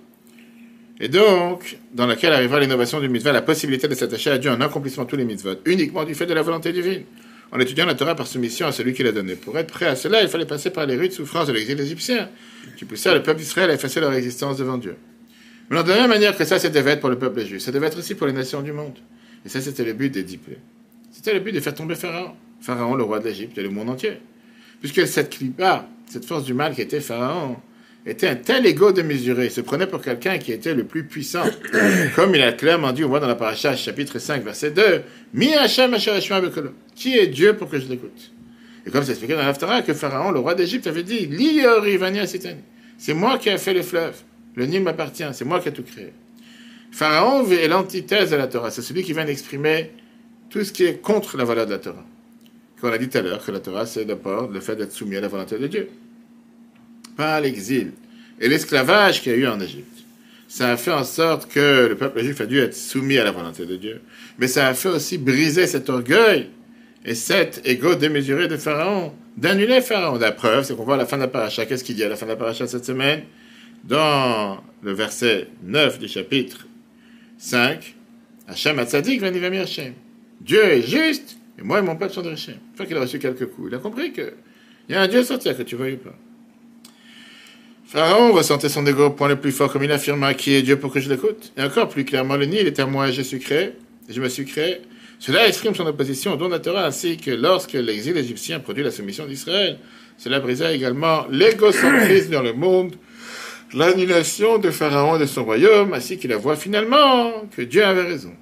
Et 1.02 1.08
donc, 1.08 1.78
dans 1.94 2.06
laquelle 2.06 2.35
arrivera 2.35 2.61
l'innovation 2.61 3.00
du 3.00 3.08
mitzvah, 3.08 3.32
la 3.32 3.40
possibilité 3.40 3.88
de 3.88 3.94
s'attacher 3.94 4.30
à 4.30 4.37
Dieu 4.37 4.50
en 4.50 4.61
accomplissant 4.61 5.06
tous 5.06 5.16
les 5.16 5.25
mitzvahs, 5.25 5.56
uniquement 5.64 6.04
du 6.04 6.14
fait 6.14 6.26
de 6.26 6.35
la 6.35 6.42
volonté 6.42 6.73
divine, 6.73 7.04
en 7.52 7.58
étudiant 7.58 7.87
la 7.87 7.94
Torah 7.94 8.14
par 8.14 8.26
soumission 8.26 8.66
à 8.66 8.73
celui 8.73 8.92
qui 8.92 9.02
l'a 9.02 9.12
donné. 9.12 9.35
Pour 9.35 9.56
être 9.56 9.73
prêt 9.73 9.87
à 9.87 9.96
cela, 9.96 10.23
il 10.23 10.28
fallait 10.28 10.44
passer 10.44 10.68
par 10.68 10.85
les 10.85 10.96
rudes 10.96 11.12
souffrances 11.12 11.46
de 11.46 11.54
l'exil 11.54 11.80
égyptien, 11.80 12.28
qui 12.76 12.85
poussèrent 12.85 13.14
le 13.14 13.23
peuple 13.23 13.40
d'Israël 13.40 13.70
à 13.70 13.75
effacer 13.75 14.00
leur 14.00 14.12
existence 14.12 14.58
devant 14.58 14.76
Dieu. 14.76 14.96
Mais 15.70 15.82
de 15.84 15.88
la 15.88 16.00
même 16.00 16.10
manière 16.10 16.36
que 16.36 16.44
ça, 16.44 16.58
c'était 16.58 16.80
devait 16.80 16.92
être 16.92 17.00
pour 17.00 17.10
le 17.10 17.18
peuple 17.18 17.44
juif, 17.44 17.62
ça 17.62 17.70
devait 17.70 17.86
être 17.86 17.98
aussi 17.98 18.16
pour 18.16 18.26
les 18.26 18.32
nations 18.32 18.60
du 18.60 18.72
monde. 18.72 18.98
Et 19.46 19.48
ça, 19.48 19.60
c'était 19.60 19.84
le 19.84 19.92
but 19.92 20.10
des 20.10 20.24
diplômes. 20.24 20.58
C'était 21.12 21.32
le 21.32 21.40
but 21.40 21.52
de 21.52 21.60
faire 21.60 21.74
tomber 21.74 21.94
Pharaon. 21.94 22.32
Pharaon, 22.60 22.94
le 22.94 23.04
roi 23.04 23.20
de 23.20 23.24
l'Égypte 23.24 23.56
et 23.56 23.62
le 23.62 23.70
monde 23.70 23.88
entier. 23.88 24.18
Puisque 24.80 25.06
cette 25.06 25.30
clipa, 25.30 25.88
cette 26.06 26.24
force 26.24 26.44
du 26.44 26.54
mal 26.54 26.74
qui 26.74 26.82
était 26.82 27.00
Pharaon, 27.00 27.56
était 28.04 28.28
un 28.28 28.36
tel 28.36 28.66
ego 28.66 28.92
démesuré, 28.92 29.46
il 29.46 29.50
se 29.50 29.60
prenait 29.60 29.86
pour 29.86 30.00
quelqu'un 30.00 30.38
qui 30.38 30.52
était 30.52 30.74
le 30.74 30.84
plus 30.84 31.04
puissant. 31.04 31.44
Comme 32.16 32.34
il 32.34 32.42
a 32.42 32.52
clairement 32.52 32.92
dit, 32.92 33.04
on 33.04 33.08
voit 33.08 33.20
dans 33.20 33.28
la 33.28 33.34
paracha, 33.34 33.76
chapitre 33.76 34.18
5, 34.18 34.42
verset 34.42 34.70
2, 34.70 35.02
Mi 35.34 35.54
Hashem 35.54 35.94
Qui 36.94 37.18
est 37.18 37.26
Dieu 37.26 37.54
pour 37.54 37.68
que 37.68 37.78
je 37.78 37.86
l'écoute? 37.86 38.32
Et 38.86 38.90
comme 38.90 39.04
c'est 39.04 39.10
expliqué 39.10 39.34
dans 39.34 39.42
l'Aftara, 39.42 39.82
que 39.82 39.92
Pharaon, 39.92 40.30
le 40.30 40.40
roi 40.40 40.54
d'Égypte, 40.54 40.86
avait 40.86 41.02
dit, 41.02 41.28
C'est 42.96 43.12
moi 43.12 43.36
qui 43.36 43.50
ai 43.50 43.58
fait 43.58 43.74
les 43.74 43.82
fleuves. 43.82 44.16
Le 44.54 44.66
Nil 44.66 44.83
m'appartient, 44.83 45.25
c'est 45.33 45.45
moi 45.45 45.61
qui 45.61 45.69
ai 45.69 45.73
tout 45.73 45.83
créé. 45.83 46.12
Pharaon 46.90 47.49
est 47.50 47.69
l'antithèse 47.69 48.30
de 48.30 48.37
la 48.37 48.47
Torah. 48.47 48.71
C'est 48.71 48.83
celui 48.83 49.02
qui 49.02 49.12
vient 49.12 49.25
d'exprimer 49.25 49.90
tout 50.49 50.64
ce 50.64 50.73
qui 50.73 50.85
est 50.85 51.00
contre 51.00 51.37
la 51.37 51.45
valeur 51.45 51.66
de 51.66 51.73
la 51.73 51.78
Torah. 51.78 52.04
Comme 52.80 52.90
on 52.90 52.92
a 52.92 52.99
dit 52.99 53.09
tout 53.09 53.19
à 53.19 53.23
l'heure, 53.23 53.45
que 53.45 53.52
la 53.52 53.61
Torah, 53.61 53.87
c'est 53.87 54.04
d'abord 54.04 54.49
le 54.49 54.61
fait 54.61 54.75
d'être 54.75 54.92
soumis 54.92 55.16
à 55.16 55.21
la 55.21 55.28
volonté 55.28 55.59
de 55.59 55.66
Dieu 55.66 55.88
par 57.16 57.40
l'exil 57.40 57.92
et 58.40 58.49
l'esclavage 58.49 59.21
qu'il 59.21 59.33
y 59.33 59.35
a 59.35 59.38
eu 59.38 59.47
en 59.47 59.61
Égypte. 59.61 59.87
Ça 60.49 60.73
a 60.73 60.76
fait 60.76 60.90
en 60.90 61.04
sorte 61.04 61.49
que 61.49 61.87
le 61.88 61.95
peuple 61.95 62.23
juif 62.23 62.40
a 62.40 62.47
dû 62.47 62.59
être 62.59 62.75
soumis 62.75 63.19
à 63.19 63.25
la 63.25 63.30
volonté 63.30 63.66
de 63.66 63.76
Dieu. 63.76 64.00
Mais 64.38 64.49
ça 64.49 64.66
a 64.66 64.75
fait 64.75 64.88
aussi 64.88 65.19
briser 65.19 65.66
cet 65.66 65.88
orgueil 65.90 66.49
et 67.04 67.14
cet 67.14 67.61
ego 67.64 67.95
démesuré 67.95 68.49
de 68.49 68.57
Pharaon, 68.57 69.12
d'annuler 69.37 69.80
Pharaon. 69.80 70.19
La 70.19 70.33
preuve, 70.33 70.64
c'est 70.64 70.75
qu'on 70.75 70.85
voit 70.85 70.95
à 70.95 70.99
la 70.99 71.07
fin 71.07 71.19
de 71.19 71.23
la 71.23 71.28
paracha. 71.28 71.66
Qu'est-ce 71.66 71.85
qu'il 71.85 71.95
dit 71.95 72.02
à 72.02 72.09
la 72.09 72.16
fin 72.16 72.26
de 72.26 72.33
la 72.33 72.37
paracha 72.37 72.66
cette 72.66 72.85
semaine? 72.85 73.23
Dans 73.84 74.62
le 74.82 74.92
verset 74.92 75.49
9 75.62 75.99
du 75.99 76.08
chapitre 76.08 76.66
5, 77.38 77.94
Hachem 78.46 78.78
Hatzadik 78.78 79.20
Vanivam 79.20 79.54
Hashem. 79.54 79.94
Dieu 80.40 80.62
est 80.62 80.82
juste, 80.82 81.38
et 81.58 81.62
moi 81.62 81.78
et 81.78 81.82
mon 81.82 81.96
peuple 81.96 82.12
sont 82.12 82.22
de 82.22 82.30
Hachem. 82.30 82.54
Une 82.54 82.76
fois 82.76 82.87
qu'il 82.87 82.96
a 82.96 83.00
reçu 83.00 83.18
quelques 83.18 83.46
coups, 83.46 83.68
il 83.70 83.75
a 83.75 83.78
compris 83.78 84.12
qu'il 84.12 84.32
y 84.88 84.94
a 84.94 85.00
un 85.00 85.08
Dieu 85.08 85.22
sortir, 85.22 85.56
que 85.56 85.62
tu 85.62 85.76
veuilles 85.76 85.96
pas. 85.96 86.14
Pharaon 87.87 88.32
ressentait 88.32 88.68
son 88.68 88.87
égo 88.87 89.06
au 89.06 89.10
point 89.10 89.28
le 89.28 89.37
plus 89.37 89.50
fort, 89.50 89.72
comme 89.72 89.82
il 89.82 89.90
affirma 89.90 90.34
qui 90.34 90.52
est 90.54 90.62
Dieu 90.62 90.78
pour 90.78 90.92
que 90.92 91.00
je 91.00 91.08
l'écoute. 91.08 91.52
Et 91.56 91.62
encore 91.62 91.88
plus 91.88 92.04
clairement, 92.04 92.37
le 92.37 92.46
Nil 92.46 92.66
est 92.66 92.78
à 92.78 92.87
moi, 92.87 93.10
je 93.10 93.22
suis 93.22 93.40
créé. 93.40 93.72
je 94.08 94.20
me 94.20 94.28
suis 94.28 94.44
créé. 94.44 94.82
Cela 95.18 95.49
exprime 95.49 95.75
son 95.75 95.87
opposition 95.87 96.34
au 96.34 96.37
don 96.37 96.56
Torah, 96.60 96.87
ainsi 96.87 97.16
que 97.16 97.30
lorsque 97.30 97.72
l'exil 97.72 98.16
égyptien 98.16 98.60
produit 98.60 98.84
la 98.84 98.90
soumission 98.90 99.26
d'Israël, 99.26 99.78
cela 100.18 100.38
brisa 100.38 100.70
également 100.72 101.26
l'égocentrisme 101.30 102.30
dans 102.30 102.42
le 102.42 102.52
monde, 102.52 102.94
l'annulation 103.74 104.58
de 104.58 104.70
Pharaon 104.70 105.16
et 105.16 105.20
de 105.20 105.26
son 105.26 105.44
royaume, 105.44 105.92
ainsi 105.94 106.18
qu'il 106.18 106.34
voit 106.34 106.56
finalement 106.56 107.32
que 107.54 107.62
Dieu 107.62 107.84
avait 107.84 108.02
raison. 108.02 108.32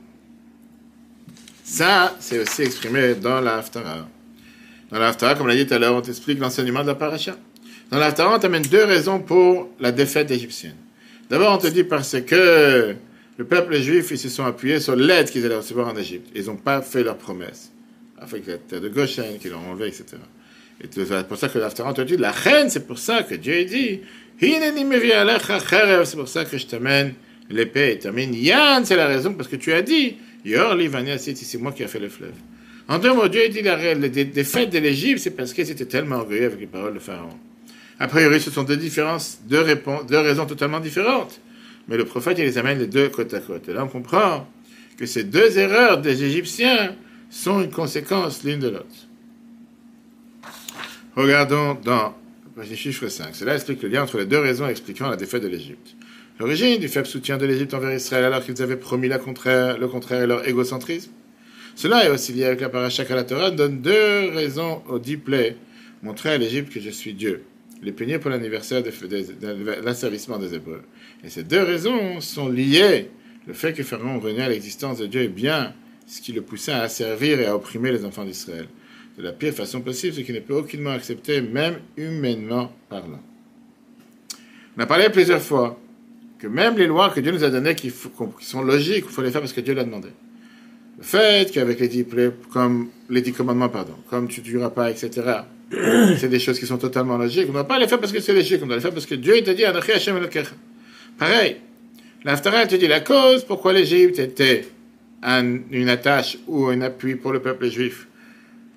Ça, 1.65 2.17
c'est 2.19 2.39
aussi 2.39 2.63
exprimé 2.63 3.15
dans 3.15 3.41
la 3.41 3.57
Haftarah. 3.57 4.09
Dans 4.91 4.99
la 4.99 5.09
Haftarah, 5.09 5.35
comme 5.35 5.49
l'a 5.49 5.55
dit 5.55 5.67
tout 5.67 5.75
à 5.75 5.79
l'heure, 5.79 5.95
on 5.95 6.01
t'explique 6.01 6.39
l'enseignement 6.39 6.83
de 6.83 6.87
la 6.89 6.95
paracha. 6.95 7.37
Dans 7.91 7.99
la 7.99 8.07
Haftarah, 8.07 8.37
on 8.37 8.39
t'amène 8.39 8.63
deux 8.63 8.85
raisons 8.85 9.21
pour 9.21 9.69
la 9.79 9.93
défaite 9.93 10.31
égyptienne. 10.31 10.77
D'abord, 11.29 11.55
on 11.55 11.59
te 11.59 11.67
dit 11.67 11.85
parce 11.85 12.19
que 12.23 12.95
le 13.37 13.45
peuple 13.45 13.77
juif, 13.77 14.11
ils 14.11 14.19
se 14.19 14.31
sont 14.31 14.45
appuyés 14.45 14.81
sur 14.81 14.97
l'aide 14.97 15.31
qu'ils 15.31 15.45
allaient 15.45 15.57
recevoir 15.57 15.89
en 15.89 15.97
Égypte. 15.97 16.29
Ils 16.35 16.47
n'ont 16.47 16.57
pas 16.57 16.81
fait 16.81 17.03
leur 17.03 17.19
promesse. 17.19 17.71
Avec 18.21 18.47
la 18.47 18.59
terre 18.59 18.81
de 18.81 18.89
Goshen, 18.89 19.39
qu'ils 19.39 19.53
l'ont 19.53 19.71
enlevé, 19.71 19.89
etc. 19.89 20.17
Et 20.83 20.87
c'est 20.93 21.29
pour 21.29 21.37
ça 21.37 21.49
que 21.49 21.59
l'Haftarah, 21.59 21.93
te 21.93 22.01
dit, 22.01 22.17
la 22.17 22.33
reine, 22.33 22.71
c'est 22.71 22.87
pour 22.87 22.99
ça 22.99 23.23
que 23.23 23.35
Dieu 23.35 23.65
dit, 23.65 24.01
c'est 24.41 26.17
pour 26.17 26.29
ça 26.29 26.45
que 26.45 26.59
je 26.59 26.67
t'amène 26.67 27.15
l'épée 27.51 27.93
et 27.93 27.99
t'amène 27.99 28.35
Yann, 28.35 28.85
c'est 28.85 28.97
la 28.97 29.07
raison, 29.07 29.35
parce 29.35 29.49
que 29.49 29.57
tu 29.57 29.73
as 29.73 29.83
dit, 29.83 30.17
c'est 30.45 31.59
moi 31.59 31.73
qui 31.73 31.83
ai 31.83 31.89
fait 31.89 31.99
le 31.99 32.09
fleuve. 32.09 32.35
En 32.89 32.99
deux 32.99 33.13
mots, 33.13 33.29
Dieu 33.29 33.43
a 33.45 33.49
dit 33.49 33.63
la, 33.63 33.77
défaite 34.09 34.71
de 34.71 34.79
l'Égypte, 34.79 35.21
c'est 35.21 35.33
parce 35.33 35.53
qu'ils 35.53 35.71
étaient 35.71 35.85
tellement 35.85 36.17
orgueilleux 36.17 36.47
avec 36.47 36.61
les 36.61 36.67
paroles 36.67 36.95
de 36.95 36.99
Pharaon. 36.99 37.37
A 38.01 38.07
priori, 38.07 38.41
ce 38.41 38.51
sont 38.51 38.63
deux 38.63 38.77
différences, 38.77 39.41
deux, 39.47 39.65
deux 40.09 40.19
raisons 40.19 40.47
totalement 40.47 40.81
différentes. 40.81 41.41
Mais 41.89 41.97
le 41.97 42.05
prophète, 42.05 42.39
il 42.39 42.45
les 42.45 42.59
amène 42.59 42.79
les 42.79 42.87
deux 42.87 43.09
côte 43.09 43.35
à 43.35 43.41
côte. 43.41 43.69
Et 43.69 43.73
là, 43.73 43.85
on 43.85 43.89
comprend 43.89 44.49
que 44.97 45.05
ces 45.05 45.25
deux 45.25 45.59
erreurs 45.59 45.99
des 45.99 46.23
Égyptiens 46.23 46.95
sont 47.29 47.63
une 47.63 47.71
conséquence 47.71 48.45
l'une 48.45 48.61
de 48.61 48.69
l'autre. 48.69 48.87
Regardons 51.17 51.77
dans 51.85 52.15
le 52.67 52.77
chiffre 52.77 53.09
5. 53.09 53.35
Cela 53.35 53.55
explique 53.55 53.83
le 53.83 53.89
lien 53.89 54.03
entre 54.03 54.19
les 54.19 54.27
deux 54.27 54.39
raisons 54.39 54.67
expliquant 54.67 55.09
la 55.09 55.17
défaite 55.17 55.43
de 55.43 55.49
l'Égypte. 55.49 55.95
L'origine 56.41 56.81
du 56.81 56.89
faible 56.89 57.07
soutien 57.07 57.37
de 57.37 57.47
l'Égypte 57.47 57.75
envers 57.75 57.95
Israël 57.95 58.25
alors 58.25 58.45
qu'ils 58.45 58.61
avaient 58.63 58.77
promis 58.77 59.09
le 59.09 59.19
contraire, 59.19 59.77
et 59.77 60.27
leur 60.27 60.47
égocentrisme. 60.49 61.11
Cela 61.75 62.05
est 62.05 62.11
aussi 62.11 62.33
lié 62.33 62.45
avec 62.45 62.61
la 62.61 62.69
paracha 62.69 63.05
à 63.09 63.15
la 63.15 63.25
Torah, 63.25 63.51
donne 63.51 63.81
deux 63.81 64.31
raisons 64.35 64.83
au 64.89 64.99
diplé, 64.99 65.57
montrer 66.03 66.31
à 66.31 66.39
l'Égypte 66.39 66.73
que 66.73 66.81
je 66.81 66.91
suis 66.91 67.15
Dieu, 67.15 67.45
les 67.83 67.93
punir 67.93 68.19
pour 68.21 68.31
l'anniversaire 68.31 68.83
de, 68.83 68.91
l'asservissement 69.85 70.39
des 70.39 70.55
Hébreux. 70.55 70.83
Et 71.25 71.29
ces 71.29 71.45
deux 71.45 71.63
raisons 71.63 72.21
sont 72.21 72.49
liées. 72.49 73.11
Le 73.47 73.53
fait 73.53 73.73
que 73.73 73.83
Pharaon 73.83 74.19
reniait 74.19 74.43
à 74.43 74.49
l'existence 74.49 74.99
de 74.99 75.07
Dieu 75.07 75.23
est 75.23 75.29
bien 75.29 75.73
ce 76.07 76.21
qui 76.21 76.33
le 76.33 76.43
poussait 76.43 76.73
à 76.73 76.83
asservir 76.83 77.41
et 77.41 77.47
à 77.47 77.55
opprimer 77.55 77.93
les 77.93 78.05
enfants 78.05 78.25
d'Israël. 78.25 78.67
De 79.19 79.25
la 79.25 79.33
pire 79.33 79.53
façon 79.53 79.81
possible, 79.81 80.15
ce 80.15 80.21
qui 80.21 80.33
ne 80.33 80.39
peut 80.39 80.55
aucunement 80.55 80.91
accepter, 80.91 81.41
même 81.41 81.81
humainement 81.97 82.73
parlant. 82.89 83.21
On 84.77 84.81
a 84.81 84.87
parlé 84.87 85.09
plusieurs 85.11 85.43
fois 85.43 85.77
que 86.39 86.47
même 86.47 86.79
les 86.79 86.87
lois 86.87 87.11
que 87.11 87.19
Dieu 87.19 87.33
nous 87.33 87.43
a 87.43 87.51
données, 87.51 87.75
qui, 87.75 87.93
sont 88.41 88.63
logiques, 88.63 89.07
il 89.09 89.13
faut 89.13 89.23
les 89.23 89.33
faire 89.33 89.41
parce 89.41 89.53
que 89.53 89.61
Dieu 89.61 89.75
l'a 89.75 89.83
demandé. 89.83 90.11
Le 90.99 91.03
fait 91.03 91.51
qu'avec 91.53 91.81
les 91.81 91.89
dix, 91.89 92.07
comme 92.53 92.91
les 93.11 93.21
dix 93.21 93.33
commandements, 93.33 93.69
pardon, 93.69 93.95
comme 94.09 94.29
tu 94.29 94.41
ne 94.41 94.47
tueras 94.47 94.71
pas, 94.71 94.89
etc., 94.89 95.11
c'est 96.17 96.29
des 96.29 96.39
choses 96.39 96.61
qui 96.61 96.67
sont 96.67 96.79
totalement 96.79 97.19
logiques. 97.19 97.47
On 97.47 97.49
ne 97.49 97.55
doit 97.55 97.67
pas 97.67 97.81
les 97.81 97.89
faire 97.89 97.99
parce 97.99 98.13
que 98.13 98.21
c'est 98.21 98.33
logique, 98.33 98.61
on 98.63 98.67
doit 98.67 98.77
les 98.77 98.83
faire 98.83 98.93
parce 98.95 99.07
que 99.07 99.17
Dieu 99.17 99.43
t'a 99.43 99.53
dit, 99.53 99.65
Pareil, 101.19 101.57
l'Aftara 102.23 102.69
te 102.69 102.77
dit 102.77 102.87
la 102.87 103.01
cause 103.01 103.43
pourquoi 103.43 103.73
l'Égypte 103.73 104.21
était 104.21 104.69
une 105.25 105.89
attache 105.89 106.39
ou 106.47 106.67
un 106.67 106.83
appui 106.83 107.17
pour 107.17 107.33
le 107.33 107.43
peuple 107.43 107.69
juif 107.69 108.07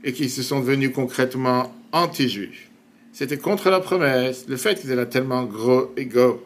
et 0.04 0.14
qu'ils 0.14 0.30
se 0.30 0.44
sont 0.44 0.60
devenus 0.60 0.92
concrètement 0.94 1.76
anti-juifs. 1.92 2.70
C'était 3.14 3.38
contre 3.38 3.70
la 3.70 3.80
promesse, 3.80 4.46
le 4.48 4.58
fait 4.58 4.80
qu'ils 4.80 4.92
avaient 4.92 5.08
tellement 5.08 5.44
gros 5.44 5.92
égo 5.98 6.46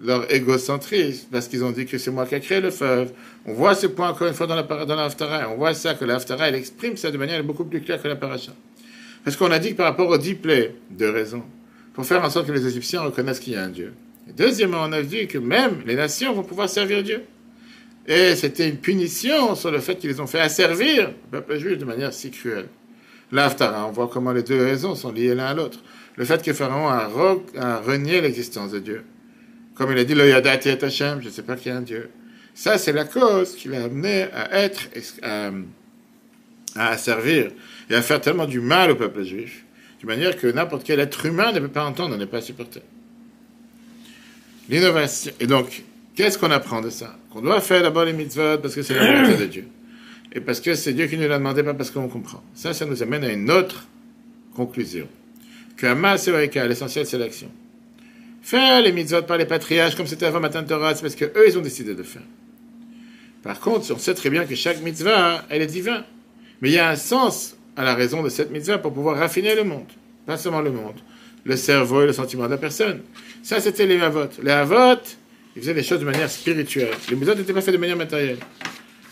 leur 0.00 0.32
égocentrisme, 0.32 1.28
parce 1.30 1.48
qu'ils 1.48 1.64
ont 1.64 1.70
dit 1.70 1.86
que 1.86 1.98
c'est 1.98 2.10
moi 2.10 2.26
qui 2.26 2.34
ai 2.34 2.40
créé 2.40 2.60
le 2.60 2.70
feu. 2.70 3.06
On 3.46 3.54
voit 3.54 3.74
ce 3.74 3.86
point 3.86 4.10
encore 4.10 4.28
une 4.28 4.34
fois 4.34 4.46
dans 4.46 4.56
la, 4.56 4.62
dans 4.62 4.96
la 4.96 5.50
On 5.50 5.56
voit 5.56 5.74
ça, 5.74 5.94
que 5.94 6.04
la 6.04 6.18
elle 6.40 6.54
exprime 6.54 6.96
ça 6.96 7.10
de 7.10 7.16
manière 7.16 7.42
beaucoup 7.42 7.64
plus 7.64 7.80
claire 7.80 8.02
que 8.02 8.08
la 8.08 8.16
paracha. 8.16 8.52
Parce 9.24 9.36
qu'on 9.36 9.50
a 9.50 9.58
dit 9.58 9.70
que 9.70 9.76
par 9.76 9.86
rapport 9.86 10.08
au 10.08 10.18
diplé, 10.18 10.74
deux 10.90 11.10
raisons. 11.10 11.42
Pour 11.94 12.04
faire 12.04 12.22
en 12.22 12.28
sorte 12.28 12.46
que 12.46 12.52
les 12.52 12.66
Égyptiens 12.66 13.02
reconnaissent 13.02 13.40
qu'il 13.40 13.54
y 13.54 13.56
a 13.56 13.62
un 13.62 13.68
Dieu. 13.68 13.94
Deuxièmement, 14.36 14.82
on 14.82 14.92
a 14.92 15.02
dit 15.02 15.26
que 15.26 15.38
même 15.38 15.82
les 15.86 15.94
nations 15.94 16.32
vont 16.32 16.42
pouvoir 16.42 16.68
servir 16.68 17.02
Dieu. 17.02 17.22
Et 18.06 18.34
c'était 18.36 18.68
une 18.68 18.76
punition 18.76 19.54
sur 19.54 19.70
le 19.70 19.78
fait 19.78 19.96
qu'ils 19.96 20.10
les 20.10 20.20
ont 20.20 20.26
fait 20.26 20.40
asservir 20.40 21.12
le 21.32 21.40
peuple 21.40 21.58
juif 21.58 21.78
de 21.78 21.84
manière 21.84 22.12
si 22.12 22.30
cruelle. 22.30 22.66
L'Aftara, 23.32 23.86
on 23.86 23.92
voit 23.92 24.08
comment 24.12 24.32
les 24.32 24.42
deux 24.42 24.62
raisons 24.62 24.94
sont 24.94 25.12
liées 25.12 25.34
l'un 25.34 25.46
à 25.46 25.54
l'autre. 25.54 25.80
Le 26.16 26.24
fait 26.24 26.42
que 26.42 26.52
Pharaon 26.52 26.88
a, 26.88 27.10
a 27.58 27.80
renié 27.80 28.20
l'existence 28.20 28.70
de 28.70 28.78
Dieu 28.78 29.04
comme 29.74 29.90
il 29.92 29.98
a 29.98 30.04
dit, 30.04 30.14
le 30.14 30.28
Yadati 30.28 30.68
et 30.68 30.82
Hashem, 30.82 31.20
je 31.20 31.26
ne 31.26 31.32
sais 31.32 31.42
pas 31.42 31.56
qui 31.56 31.68
est 31.68 31.72
un 31.72 31.82
Dieu. 31.82 32.10
Ça, 32.54 32.78
c'est 32.78 32.92
la 32.92 33.04
cause 33.04 33.56
qui 33.56 33.68
l'a 33.68 33.84
amené 33.84 34.28
à 34.32 34.62
être, 34.62 34.88
à, 36.76 36.96
servir 36.96 37.50
et 37.90 37.94
à 37.94 38.02
faire 38.02 38.20
tellement 38.20 38.46
du 38.46 38.60
mal 38.60 38.92
au 38.92 38.96
peuple 38.96 39.24
juif, 39.24 39.64
de 40.00 40.06
manière 40.06 40.36
que 40.36 40.46
n'importe 40.46 40.84
quel 40.84 41.00
être 41.00 41.26
humain 41.26 41.50
ne 41.52 41.58
peut 41.58 41.68
pas 41.68 41.84
entendre, 41.84 42.16
ne 42.16 42.24
pas 42.24 42.40
supporter. 42.40 42.82
L'innovation. 44.68 45.32
Et 45.40 45.46
donc, 45.46 45.82
qu'est-ce 46.14 46.38
qu'on 46.38 46.52
apprend 46.52 46.80
de 46.80 46.90
ça? 46.90 47.16
Qu'on 47.30 47.42
doit 47.42 47.60
faire 47.60 47.82
d'abord 47.82 48.04
les 48.04 48.12
mitzvot 48.12 48.58
parce 48.58 48.74
que 48.74 48.82
c'est 48.82 48.94
la 48.94 49.12
volonté 49.12 49.36
de 49.36 49.46
Dieu. 49.46 49.68
Et 50.34 50.40
parce 50.40 50.60
que 50.60 50.74
c'est 50.74 50.92
Dieu 50.92 51.06
qui 51.06 51.16
nous 51.16 51.28
l'a 51.28 51.38
demandé, 51.38 51.62
pas 51.62 51.74
parce 51.74 51.90
qu'on 51.90 52.08
comprend. 52.08 52.42
Ça, 52.54 52.74
ça 52.74 52.86
nous 52.86 53.02
amène 53.02 53.24
à 53.24 53.32
une 53.32 53.50
autre 53.50 53.86
conclusion. 54.54 55.06
Que 55.76 55.86
l'essentiel, 56.66 57.06
c'est 57.06 57.18
l'action. 57.18 57.50
Faire 58.42 58.82
les 58.82 58.92
mitzvot 58.92 59.22
par 59.22 59.38
les 59.38 59.46
patriarches 59.46 59.94
comme 59.94 60.06
c'était 60.06 60.26
avant 60.26 60.40
Matin 60.40 60.62
Torah, 60.64 60.94
c'est 60.94 61.02
parce 61.02 61.14
qu'eux, 61.14 61.48
ils 61.48 61.56
ont 61.56 61.62
décidé 61.62 61.94
de 61.94 62.02
faire. 62.02 62.22
Par 63.42 63.60
contre, 63.60 63.90
on 63.92 63.98
sait 63.98 64.14
très 64.14 64.30
bien 64.30 64.44
que 64.44 64.54
chaque 64.54 64.82
mitzvah, 64.82 65.44
elle 65.48 65.62
est 65.62 65.66
divine. 65.66 66.04
Mais 66.60 66.70
il 66.70 66.74
y 66.74 66.78
a 66.78 66.90
un 66.90 66.96
sens 66.96 67.56
à 67.76 67.84
la 67.84 67.94
raison 67.94 68.22
de 68.22 68.28
cette 68.28 68.50
mitzvah 68.50 68.78
pour 68.78 68.92
pouvoir 68.92 69.16
raffiner 69.18 69.54
le 69.54 69.64
monde. 69.64 69.86
Pas 70.26 70.36
seulement 70.36 70.60
le 70.60 70.70
monde. 70.70 70.96
Le 71.44 71.56
cerveau 71.56 72.02
et 72.02 72.06
le 72.06 72.12
sentiment 72.12 72.44
de 72.44 72.50
la 72.50 72.58
personne. 72.58 73.02
Ça, 73.42 73.60
c'était 73.60 73.86
les 73.86 74.00
avot. 74.00 74.28
Les 74.42 74.50
avot, 74.50 75.00
ils 75.56 75.62
faisaient 75.62 75.74
les 75.74 75.82
choses 75.82 76.00
de 76.00 76.06
manière 76.06 76.30
spirituelle. 76.30 76.94
Les 77.10 77.16
mitzvot 77.16 77.34
n'étaient 77.34 77.52
pas 77.52 77.60
faits 77.60 77.74
de 77.74 77.78
manière 77.80 77.96
matérielle. 77.96 78.38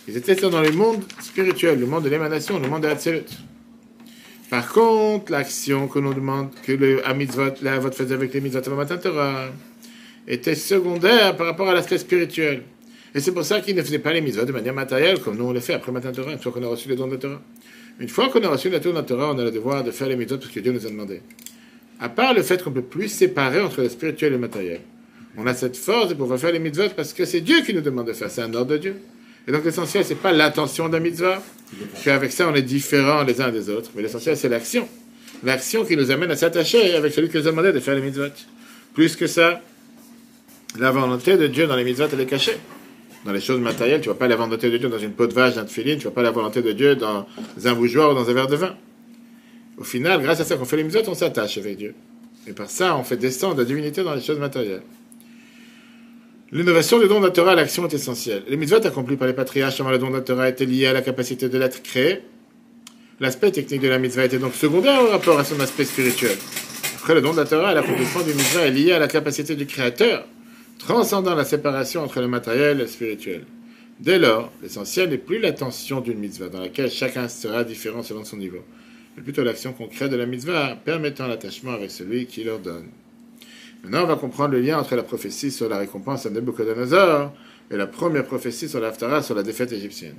Ils 0.09 0.17
étaient 0.17 0.35
dans 0.35 0.61
le 0.61 0.73
monde 0.73 1.03
spirituel, 1.21 1.79
le 1.79 1.87
monde 1.87 2.05
de 2.05 2.09
l'émanation, 2.09 2.59
le 2.59 2.69
monde 2.69 2.83
de 2.83 2.89
la 2.89 2.97
par 4.53 4.71
contre, 4.71 5.33
l'action 5.33 5.89
que 5.89 5.99
nous 5.99 6.13
demande, 6.13 6.51
que 6.63 6.73
le 6.73 7.03
mitzvot, 7.15 7.55
la 7.63 7.79
vote 7.79 7.95
faisait 7.95 8.13
avec 8.13 8.35
les 8.35 8.43
mitzvot 8.43 8.77
matin 8.77 8.99
Torah, 8.99 9.47
était 10.29 10.55
secondaire 10.55 11.35
par 11.39 11.47
rapport 11.47 11.71
à 11.71 11.73
l'aspect 11.73 11.97
spirituel. 11.97 12.63
Et 13.15 13.21
c'est 13.21 13.33
pour 13.33 13.45
ça 13.45 13.63
qu'il 13.63 13.75
ne 13.75 13.81
faisait 13.81 13.99
pas 13.99 14.13
les 14.13 14.21
mitzvot 14.21 14.45
de 14.45 14.53
manière 14.53 14.75
matérielle, 14.75 15.21
comme 15.21 15.39
nous 15.39 15.47
on 15.47 15.55
le 15.55 15.61
fait 15.61 15.73
après 15.73 15.91
matin 15.91 16.13
Torah, 16.13 16.33
une 16.33 16.39
fois 16.39 16.53
qu'on 16.53 16.63
a 16.65 16.67
reçu 16.67 16.91
les 16.91 16.97
dons 16.97 17.07
de 17.07 17.13
la 17.13 17.19
Torah. 17.19 17.41
Une 17.99 18.09
fois 18.11 18.29
qu'on 18.29 18.45
a 18.45 18.49
reçu 18.49 18.69
la 18.69 18.81
Torah, 18.81 19.33
on 19.33 19.39
a 19.39 19.45
le 19.45 19.53
devoir 19.53 19.85
de 19.85 19.91
faire 19.91 20.09
les 20.09 20.17
mitzvot 20.17 20.37
parce 20.37 20.51
que 20.51 20.61
Dieu 20.61 20.73
nous 20.73 20.85
a 20.85 20.91
demandé. 20.91 21.23
À 21.99 22.11
part 22.11 22.35
le 22.35 22.43
fait 22.43 22.63
qu'on 22.63 22.69
ne 22.69 22.75
peut 22.75 22.83
plus 22.83 23.09
séparer 23.09 23.63
entre 23.63 23.81
le 23.81 23.89
spirituel 23.89 24.33
et 24.33 24.35
le 24.35 24.39
matériel. 24.39 24.81
On 25.39 25.47
a 25.47 25.55
cette 25.55 25.79
force 25.79 26.09
de 26.11 26.15
pouvoir 26.15 26.39
faire 26.39 26.53
les 26.53 26.59
mitzvot 26.59 26.91
parce 26.95 27.15
que 27.15 27.25
c'est 27.25 27.41
Dieu 27.41 27.63
qui 27.63 27.73
nous 27.73 27.81
demande 27.81 28.09
de 28.09 28.13
faire. 28.13 28.31
C'est 28.31 28.43
un 28.43 28.53
ordre 28.53 28.73
de 28.73 28.77
Dieu. 28.77 28.97
Et 29.47 29.53
donc 29.53 29.65
l'essentiel, 29.65 30.05
c'est 30.05 30.15
pas 30.15 30.33
l'intention 30.33 30.89
d'un 30.89 31.01
mitzvah, 31.01 31.43
qu'avec 32.05 32.33
ça 32.33 32.49
on 32.49 32.55
est 32.55 32.63
différents 32.63 33.23
les 33.25 33.41
uns 33.41 33.51
des 33.51 33.71
autres, 33.71 33.91
mais 33.95 34.03
l'essentiel 34.03 34.37
c'est 34.37 34.49
l'action. 34.49 34.89
L'action 35.45 35.85
qui 35.85 35.97
nous 35.97 36.11
amène 36.11 36.31
à 36.31 36.37
s'attacher 36.37 36.95
avec 36.95 37.13
celui 37.13 37.29
qui 37.29 37.37
nous 37.37 37.49
a 37.49 37.51
demandé 37.51 37.73
de 37.73 37.81
faire 37.81 37.97
les 37.97 38.01
mitzvot. 38.01 38.33
Plus 38.95 39.17
que 39.17 39.27
ça, 39.27 39.61
la 40.79 40.91
volonté 40.93 41.37
de 41.37 41.49
Dieu 41.49 41.67
dans 41.67 41.75
les 41.75 41.85
mitzvot, 41.85 42.07
elle 42.13 42.21
est 42.21 42.27
cachée. 42.27 42.57
Dans 43.25 43.33
les 43.33 43.41
choses 43.41 43.61
matérielles, 43.61 44.01
tu 44.01 44.09
ne 44.09 44.15
vois 44.15 44.19
pas 44.19 44.29
la 44.29 44.37
volonté 44.37 44.71
de 44.71 44.79
Dieu 44.79 44.89
dans 44.89 44.99
une 44.99 45.13
peau 45.13 45.27
de 45.27 45.35
vache, 45.35 45.55
dans 45.55 45.63
une 45.63 45.69
filine, 45.69 45.95
tu 45.95 45.99
ne 45.99 46.03
vois 46.05 46.15
pas 46.15 46.23
la 46.23 46.31
volonté 46.31 46.63
de 46.63 46.73
Dieu 46.73 46.97
dans 46.97 47.27
un 47.65 47.73
bougeoir 47.73 48.13
ou 48.13 48.15
dans 48.15 48.29
un 48.29 48.33
verre 48.33 48.47
de 48.47 48.57
vin. 48.57 48.77
Au 49.79 49.85
final, 49.85 50.23
grâce 50.23 50.41
à 50.41 50.45
ça 50.45 50.57
qu'on 50.57 50.65
fait 50.65 50.77
les 50.77 50.85
mitzvot, 50.85 51.03
on 51.09 51.15
s'attache 51.15 51.59
avec 51.59 51.77
Dieu. 51.77 51.95
Et 52.47 52.53
par 52.53 52.71
ça, 52.71 52.97
on 52.97 53.05
fait 53.05 53.17
descendre 53.17 53.59
la 53.59 53.65
divinité 53.65 54.03
dans 54.03 54.15
les 54.15 54.21
choses 54.21 54.39
matérielles. 54.39 54.83
L'innovation 56.55 57.01
du 57.01 57.09
don 57.09 57.19
de 57.19 57.25
la 57.25 57.31
Torah 57.31 57.53
à 57.53 57.55
l'action 57.55 57.89
est 57.89 57.95
essentielle. 57.95 58.43
Les 58.47 58.59
mitzvot 58.59 58.87
accomplis 58.87 59.17
par 59.17 59.27
les 59.27 59.33
patriarches 59.33 59.81
avant 59.81 59.91
le 59.91 59.97
don 59.97 60.11
de 60.11 60.17
la 60.17 60.21
Torah 60.21 60.51
étaient 60.51 60.67
liés 60.67 60.85
à 60.85 60.93
la 60.93 61.01
capacité 61.01 61.49
de 61.49 61.57
l'être 61.57 61.83
créé. 61.83 62.19
L'aspect 63.21 63.53
technique 63.53 63.81
de 63.81 63.89
la 63.89 63.99
mitzvah 63.99 64.27
était 64.27 64.39
donc 64.39 64.53
secondaire 64.53 65.03
au 65.03 65.07
rapport 65.07 65.39
à 65.39 65.45
son 65.45 65.59
aspect 65.61 65.87
spirituel. 65.87 66.37
Après 66.97 67.15
le 67.15 67.23
don 67.23 67.33
de 67.33 67.39
la 67.39 67.47
Torah, 67.47 67.73
l'accomplissement 67.73 68.21
du 68.21 68.35
mitzvah 68.35 68.67
est 68.67 68.71
lié 68.71 68.93
à 68.93 68.99
la 68.99 69.09
capacité 69.09 69.55
du 69.55 69.65
créateur, 69.65 70.27
transcendant 70.79 71.35
la 71.35 71.47
séparation 71.47 72.03
entre 72.03 72.21
le 72.21 72.29
matériel 72.29 72.77
et 72.77 72.83
le 72.83 72.87
spirituel. 72.87 73.47
Dès 73.99 74.19
lors, 74.19 74.53
l'essentiel 74.63 75.09
n'est 75.09 75.17
plus 75.17 75.39
l'attention 75.39 76.03
d'une 76.03 76.19
mitzvah, 76.19 76.51
dans 76.51 76.61
laquelle 76.61 76.91
chacun 76.91 77.29
sera 77.29 77.65
différent 77.65 78.03
selon 78.03 78.25
son 78.25 78.37
niveau, 78.37 78.63
mais 79.17 79.23
plutôt 79.23 79.43
l'action 79.43 79.73
concrète 79.73 80.11
de 80.11 80.17
la 80.17 80.27
mitzvah, 80.27 80.77
permettant 80.85 81.29
l'attachement 81.29 81.73
avec 81.73 81.91
celui 81.91 82.27
qui 82.27 82.45
leur 82.45 82.59
donne. 82.59 82.89
Maintenant, 83.83 84.05
on 84.05 84.07
va 84.07 84.17
comprendre 84.17 84.55
le 84.55 84.61
lien 84.61 84.79
entre 84.79 84.95
la 84.95 85.03
prophétie 85.03 85.51
sur 85.51 85.69
la 85.69 85.79
récompense 85.79 86.25
à 86.27 86.31
Nebuchadnezzar 86.31 87.33
et 87.71 87.77
la 87.77 87.89
première 87.89 88.25
prophétie 88.25 88.69
sur 88.69 88.79
l'Aftara, 88.79 89.23
sur 89.23 89.35
la 89.35 89.43
défaite 89.43 89.73
égyptienne. 89.73 90.15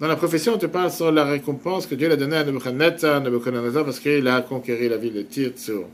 Dans 0.00 0.08
la 0.08 0.16
profession, 0.16 0.54
on 0.54 0.58
te 0.58 0.66
parle 0.66 0.90
sur 0.90 1.12
la 1.12 1.24
récompense 1.24 1.86
que 1.86 1.94
Dieu 1.94 2.10
a 2.10 2.16
donnée 2.16 2.36
à 2.36 2.44
Nebuchadnezzar, 2.44 3.84
parce 3.84 4.00
qu'il 4.00 4.26
a 4.26 4.40
conquéri 4.42 4.88
la 4.88 4.96
ville 4.96 5.12
de 5.12 5.22
Tirtsur. 5.22 5.86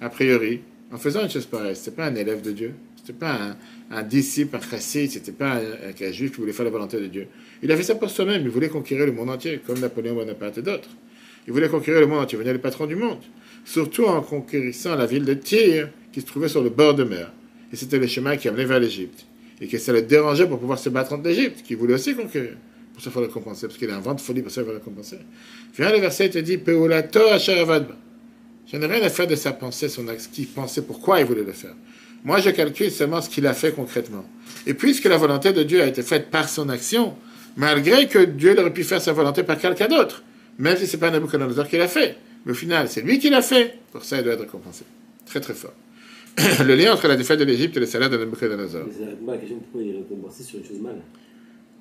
A 0.00 0.08
priori, 0.08 0.62
en 0.90 0.96
faisant 0.96 1.22
une 1.22 1.30
chose 1.30 1.44
pareille, 1.44 1.76
ce 1.76 1.80
n'était 1.80 2.02
pas 2.02 2.06
un 2.06 2.14
élève 2.14 2.40
de 2.40 2.52
Dieu, 2.52 2.72
ce 2.96 3.02
n'était 3.02 3.18
pas 3.18 3.36
un, 3.90 4.02
disciple, 4.02 4.56
un 4.56 4.60
chassid, 4.60 5.10
ce 5.10 5.18
n'était 5.18 5.32
pas 5.32 5.56
un, 5.56 6.12
juif 6.12 6.32
qui 6.32 6.40
voulait 6.40 6.54
faire 6.54 6.64
la 6.64 6.70
volonté 6.70 6.98
de 6.98 7.06
Dieu. 7.06 7.26
Il 7.62 7.70
a 7.70 7.76
fait 7.76 7.82
ça 7.82 7.96
pour 7.96 8.08
soi-même, 8.08 8.40
il 8.42 8.48
voulait 8.48 8.70
conquérir 8.70 9.04
le 9.04 9.12
monde 9.12 9.28
entier, 9.28 9.60
comme 9.66 9.78
Napoléon 9.78 10.14
Bonaparte 10.14 10.56
et 10.56 10.62
d'autres. 10.62 10.88
Il 11.46 11.52
voulait 11.52 11.68
conquérir 11.68 12.00
le 12.00 12.06
monde 12.06 12.20
entier, 12.20 12.38
venir 12.38 12.54
le 12.54 12.60
patron 12.60 12.86
du 12.86 12.96
monde. 12.96 13.20
Surtout 13.66 14.06
en 14.06 14.22
conquérissant 14.22 14.94
la 14.94 15.04
ville 15.04 15.26
de 15.26 15.34
Tyr, 15.34 15.90
qui 16.14 16.20
se 16.20 16.26
trouvait 16.26 16.48
sur 16.48 16.62
le 16.62 16.70
bord 16.70 16.94
de 16.94 17.02
mer. 17.02 17.32
Et 17.72 17.76
c'était 17.76 17.98
le 17.98 18.06
chemin 18.06 18.36
qui 18.36 18.48
amenait 18.48 18.64
vers 18.64 18.78
l'Égypte. 18.78 19.26
Et 19.60 19.66
que 19.66 19.78
ça 19.78 19.92
le 19.92 20.02
dérangeait 20.02 20.46
pour 20.46 20.60
pouvoir 20.60 20.78
se 20.78 20.88
battre 20.88 21.08
contre 21.08 21.24
l'Égypte, 21.24 21.64
qui 21.64 21.74
voulait 21.74 21.94
aussi 21.94 22.14
conquérir. 22.14 22.52
Pour 22.92 23.02
ça, 23.02 23.10
il 23.12 23.20
le 23.20 23.26
compenser, 23.26 23.66
parce 23.66 23.76
qu'il 23.76 23.90
a 23.90 23.96
un 23.96 24.00
vent 24.00 24.14
de 24.14 24.20
folie, 24.20 24.40
pour 24.40 24.52
ça, 24.52 24.62
il 24.62 24.72
le 24.72 24.78
compenser. 24.78 25.18
Viens 25.76 25.90
le 25.90 25.98
verset, 25.98 26.30
te 26.30 26.38
dit, 26.38 26.56
Peulato 26.56 27.20
Je 27.36 28.76
n'ai 28.76 28.86
rien 28.86 29.02
à 29.02 29.08
faire 29.08 29.26
de 29.26 29.34
sa 29.34 29.52
pensée, 29.52 29.88
son 29.88 30.06
ce 30.16 30.28
qu'il 30.28 30.46
pensait, 30.46 30.82
pourquoi 30.82 31.18
il 31.18 31.26
voulait 31.26 31.42
le 31.42 31.52
faire. 31.52 31.74
Moi, 32.22 32.38
je 32.38 32.50
calcule 32.50 32.92
seulement 32.92 33.20
ce 33.20 33.28
qu'il 33.28 33.46
a 33.48 33.52
fait 33.52 33.72
concrètement. 33.72 34.24
Et 34.68 34.74
puisque 34.74 35.06
la 35.06 35.16
volonté 35.16 35.52
de 35.52 35.64
Dieu 35.64 35.82
a 35.82 35.86
été 35.86 36.02
faite 36.02 36.30
par 36.30 36.48
son 36.48 36.68
action, 36.68 37.16
malgré 37.56 38.06
que 38.06 38.20
Dieu 38.20 38.56
aurait 38.56 38.72
pu 38.72 38.84
faire 38.84 39.02
sa 39.02 39.12
volonté 39.12 39.42
par 39.42 39.58
quelqu'un 39.58 39.88
d'autre, 39.88 40.22
même 40.58 40.76
si 40.76 40.86
ce 40.86 40.94
n'est 40.94 41.00
pas 41.00 41.10
Nabucodonosor 41.10 41.66
qui 41.66 41.76
l'a 41.76 41.88
fait. 41.88 42.16
Mais 42.46 42.52
au 42.52 42.54
final, 42.54 42.88
c'est 42.88 43.02
lui 43.02 43.18
qui 43.18 43.30
l'a 43.30 43.42
fait. 43.42 43.78
Pour 43.90 44.04
ça, 44.04 44.18
il 44.18 44.22
doit 44.22 44.34
être 44.34 44.42
récompensé. 44.42 44.84
Très 45.26 45.40
très 45.40 45.54
fort. 45.54 45.74
le 46.64 46.74
lien 46.74 46.92
entre 46.92 47.06
la 47.08 47.16
défaite 47.16 47.38
de 47.38 47.44
l'Égypte 47.44 47.76
et 47.76 47.80
le 47.80 47.86
salaire 47.86 48.10
de. 48.10 48.16
Mais 48.16 48.26
c'est 48.36 48.48
la 48.48 49.36
question 49.36 49.58
pourquoi 49.58 49.82
il 49.82 49.90
est 49.90 49.98
récompensé 49.98 50.42
sur 50.42 50.58
une 50.58 50.64
chose 50.64 50.80
mal. 50.80 50.96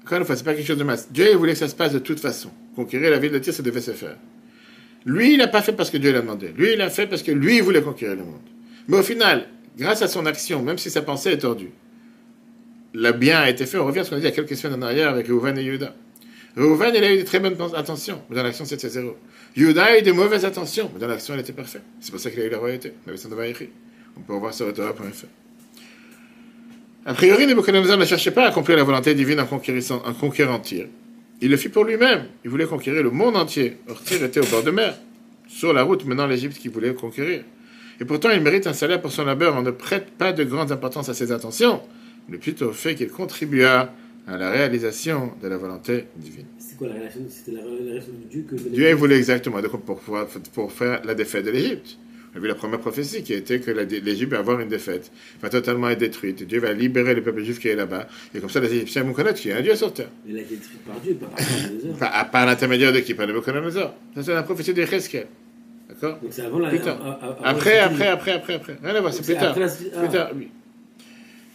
Encore 0.03 0.17
une 0.19 0.25
fois, 0.25 0.36
c'est 0.36 0.43
pas 0.43 0.53
quelque 0.53 0.67
chose 0.67 0.77
de 0.77 0.83
mal. 0.83 1.00
Dieu 1.12 1.33
voulait 1.36 1.53
que 1.53 1.60
ça 1.60 1.67
se 1.67 1.75
passe 1.75 1.93
de 1.93 2.00
toute 2.00 2.19
façon. 2.19 2.50
Conquérir 2.75 3.10
la 3.10 3.19
ville 3.19 3.31
de 3.31 3.39
Tyr, 3.39 3.53
ça 3.53 3.63
devait 3.63 3.81
se 3.81 3.91
faire. 3.91 4.17
Lui, 5.05 5.33
il 5.33 5.38
n'a 5.38 5.48
pas 5.48 5.62
fait 5.62 5.74
parce 5.74 5.89
que 5.89 5.98
Dieu 5.98 6.12
l'a 6.12 6.22
demandé. 6.22 6.53
Lui, 6.57 6.74
il 6.74 6.77
l'a 6.77 6.89
fait 6.89 7.07
parce 7.07 7.24
que 7.24 7.31
lui, 7.31 7.57
il 7.57 7.63
voulait 7.63 7.81
conquérir 7.81 8.15
le 8.15 8.24
monde. 8.24 8.41
Mais 8.88 8.98
au 8.98 9.03
final, 9.03 9.48
grâce 9.77 10.01
à 10.01 10.07
son 10.07 10.25
action, 10.25 10.62
même 10.62 10.77
si 10.77 10.89
sa 10.89 11.01
pensée 11.01 11.31
est 11.31 11.38
tordue, 11.38 11.72
le 12.93 13.12
bien 13.12 13.39
a 13.39 13.50
été 13.50 13.65
fait. 13.65 13.77
On 13.77 13.86
revient 13.86 14.00
à 14.00 14.03
ce 14.03 14.10
qu'on 14.10 14.17
a 14.17 14.19
dit 14.19 14.25
il 14.25 14.29
y 14.29 14.31
a 14.31 14.36
quelques 14.36 14.55
semaines 14.55 14.79
en 14.79 14.86
arrière 14.86 15.10
avec 15.10 15.27
Reuven 15.27 15.57
et 15.57 15.63
Yehuda. 15.63 15.95
Reuven, 16.55 16.93
il 16.95 17.03
a 17.03 17.13
eu 17.13 17.17
de 17.17 17.24
très 17.24 17.39
bonnes 17.39 17.57
intentions, 17.75 18.22
mais 18.29 18.36
dans 18.36 18.43
l'action, 18.43 18.65
c'était 18.65 18.89
zéro. 18.89 19.17
Yehuda 19.57 19.83
a 19.83 20.00
eu 20.00 20.01
de 20.03 20.12
mauvaises 20.12 20.45
intentions, 20.45 20.91
mais 20.93 21.00
dans 21.00 21.07
l'action, 21.07 21.33
elle 21.33 21.39
était 21.39 21.53
parfaite. 21.53 21.81
C'est 22.00 22.12
pour 22.12 22.19
ça 22.19 22.29
qu'il 22.29 22.41
a 22.41 22.45
eu 22.45 22.50
la 22.50 22.60
royauté. 22.60 22.93
On 24.17 24.22
peut 24.22 24.34
revoir 24.34 24.53
sur 24.53 24.72
Torah.fr. 24.74 25.25
A 27.05 27.13
priori, 27.13 27.46
Nebuchadnezzar 27.48 27.98
ne 27.98 28.05
cherchait 28.05 28.32
pas 28.32 28.46
à 28.46 28.48
accomplir 28.50 28.77
la 28.77 28.84
volonté 28.84 29.13
divine 29.13 29.39
en, 29.41 29.43
en 29.43 30.13
conquérant 30.13 30.60
Tyr. 30.60 30.88
Il 31.41 31.51
le 31.51 31.58
fit 31.58 31.67
pour 31.67 31.84
lui-même. 31.84 32.27
Il 32.46 32.50
voulait 32.50 32.65
conquérir 32.65 33.03
le 33.03 33.10
monde 33.10 33.36
entier. 33.36 33.77
Or, 33.89 34.01
Tyr 34.01 34.24
était 34.24 34.39
au 34.39 34.46
bord 34.46 34.63
de 34.63 34.72
mer, 34.72 34.96
sur 35.48 35.74
la 35.74 35.84
route 35.84 36.05
menant 36.05 36.27
l'Égypte 36.27 36.58
qu'il 36.58 36.72
voulait 36.72 36.93
conquérir. 36.93 37.43
Et 38.00 38.05
pourtant, 38.05 38.29
il 38.32 38.41
mérite 38.41 38.67
un 38.67 38.74
salaire 38.74 39.01
pour 39.01 39.12
son 39.12 39.25
labeur. 39.25 39.55
On 39.58 39.62
ne 39.62 39.72
prête 39.72 40.12
pas 40.12 40.32
de 40.32 40.43
grande 40.46 40.72
importance 40.72 41.10
à 41.10 41.13
ses 41.13 41.34
intentions, 41.34 41.82
mais 42.29 42.38
plutôt 42.38 42.70
au 42.70 42.74
fait 42.74 42.96
qu'il 42.96 43.10
contribua 43.10 43.93
à 44.25 44.38
la 44.38 44.50
réalisation 44.50 45.34
de 45.41 45.48
la 45.50 45.58
volonté 45.58 46.05
divine. 46.15 46.46
C'est 46.58 46.77
quoi 46.77 46.88
la 46.88 46.96
C'était 47.29 47.51
la 47.51 47.63
relation 47.63 48.13
de 48.13 48.29
Dieu 48.29 48.46
que 48.50 48.55
Dieu 48.55 48.93
voulait 48.93 49.17
exactement 49.17 49.60
pour, 49.62 50.00
pour 50.00 50.72
faire 50.72 51.01
la 51.03 51.13
défaite 51.13 51.46
de 51.46 51.51
l'Égypte. 51.51 51.98
On 52.34 52.38
a 52.38 52.42
vu 52.42 52.48
la 52.48 52.56
première 52.56 52.80
prophétie 52.80 53.22
qui 53.22 53.34
était 53.34 53.60
que 53.60 53.70
l'Égypte 53.70 54.32
va 54.32 54.40
avoir 54.40 54.60
une 54.60 54.68
défaite, 54.68 55.12
va 55.42 55.50
totalement 55.50 55.90
être 55.90 56.00
détruite. 56.00 56.44
Dieu 56.44 56.60
va 56.60 56.74
libérer 56.74 57.13
le 57.13 57.22
peuple 57.22 57.43
juif 57.43 57.60
qui 57.60 57.67
est 57.67 57.76
là-bas. 57.76 58.08
Et 58.34 58.39
comme 58.39 58.50
ça, 58.50 58.60
les 58.60 58.74
Égyptiens 58.74 59.04
vont 59.04 59.13
connaître 59.13 59.39
qu'il 59.39 59.52
y 59.52 59.54
a 59.54 59.58
un 59.58 59.62
Dieu 59.62 59.76
sur 59.76 59.93
terre. 59.93 60.10
Il 60.28 60.38
a 60.38 60.41
été 60.41 60.56
détruit 60.56 60.78
par 60.86 61.00
Dieu, 61.00 61.13
pas 61.13 61.28
par 61.28 61.38
Nabucodonosor. 61.39 62.32
Par, 62.32 62.46
l'intermédiaire 62.48 62.93
de 62.93 63.00
qui? 63.02 63.13
Par 63.13 63.28
Nabucodonosor. 63.28 63.93
Ça, 64.15 64.24
c'est 64.24 64.34
la 64.34 64.43
prophétie 64.43 64.74
de 64.74 64.84
Cheskel. 64.86 65.28
D'accord? 65.89 66.17
Donc 66.22 66.32
c'est 66.32 66.41
avant 66.41 66.58
la. 66.58 66.69
Plus 66.69 66.80
tard. 66.80 67.38
Après, 67.43 67.80
après, 67.80 68.08
après, 68.08 68.32
après, 68.32 68.54
après. 68.56 68.78
Rien 68.84 68.96
à 68.96 69.02
voir, 69.02 69.13
c'est 69.13 69.24
plus 69.24 69.36
tard. 69.36 69.54
Plus 69.54 70.10
tard, 70.10 70.32
oui. 70.36 70.50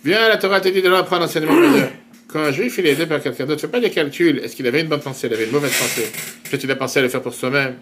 Viens, 0.04 0.28
la 0.28 0.36
Torah 0.36 0.60
te 0.60 0.68
dit 0.68 0.80
de 0.80 0.88
l'apprendre 0.88 1.24
enseignement 1.24 1.54
majeur. 1.54 1.90
Quand 2.28 2.40
un 2.40 2.52
juif 2.52 2.76
il 2.78 2.86
est 2.86 2.92
aidé 2.92 3.06
par 3.06 3.20
quelqu'un 3.20 3.46
d'autre, 3.46 3.62
fais 3.62 3.68
pas 3.68 3.80
des 3.80 3.90
calculs. 3.90 4.38
Est-ce 4.38 4.54
qu'il 4.54 4.66
avait 4.66 4.82
une 4.82 4.88
bonne 4.88 5.00
pensée, 5.00 5.26
il 5.26 5.32
avait 5.32 5.46
une 5.46 5.50
mauvaise 5.50 5.72
pensée 5.72 6.06
Peut-être 6.44 6.60
qu'il 6.60 6.70
a 6.70 6.76
pensé 6.76 7.00
à 7.00 7.02
le 7.02 7.08
faire 7.08 7.22
pour 7.22 7.34
soi-même. 7.34 7.74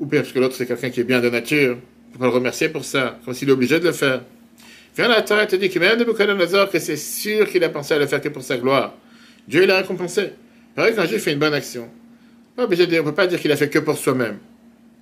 Ou 0.00 0.06
bien 0.06 0.20
parce 0.20 0.32
que 0.32 0.38
l'autre 0.38 0.54
c'est 0.54 0.66
quelqu'un 0.66 0.90
qui 0.90 1.00
est 1.00 1.04
bien 1.04 1.20
de 1.20 1.30
nature 1.30 1.78
faut 2.16 2.20
pas 2.20 2.30
le 2.30 2.32
remercier 2.32 2.70
pour 2.70 2.84
ça, 2.84 3.18
comme 3.24 3.34
s'il 3.34 3.48
est 3.48 3.52
obligé 3.52 3.78
de 3.78 3.84
le 3.84 3.92
faire. 3.92 4.22
Viens 4.96 5.08
la 5.08 5.20
Torah 5.20 5.46
te 5.46 5.56
dit 5.56 5.68
que 5.68 5.78
même 5.78 5.98
Nebuchadnezzar, 5.98 6.70
que 6.70 6.78
c'est 6.78 6.96
sûr 6.96 7.48
qu'il 7.48 7.62
a 7.62 7.68
pensé 7.68 7.92
à 7.92 7.98
le 7.98 8.06
faire 8.06 8.20
que 8.20 8.30
pour 8.30 8.42
sa 8.42 8.56
gloire. 8.56 8.94
Dieu 9.46 9.66
l'a 9.66 9.76
récompensé. 9.78 10.30
Pareil, 10.74 10.94
quand 10.96 11.04
Dieu 11.04 11.18
fait 11.18 11.32
une 11.32 11.38
bonne 11.38 11.52
action, 11.52 11.88
on 12.56 12.62
ne 12.62 12.66
peut 13.02 13.12
pas 13.12 13.26
dire 13.26 13.38
qu'il 13.38 13.52
a 13.52 13.56
fait 13.56 13.68
que 13.68 13.78
pour 13.78 13.98
soi-même. 13.98 14.38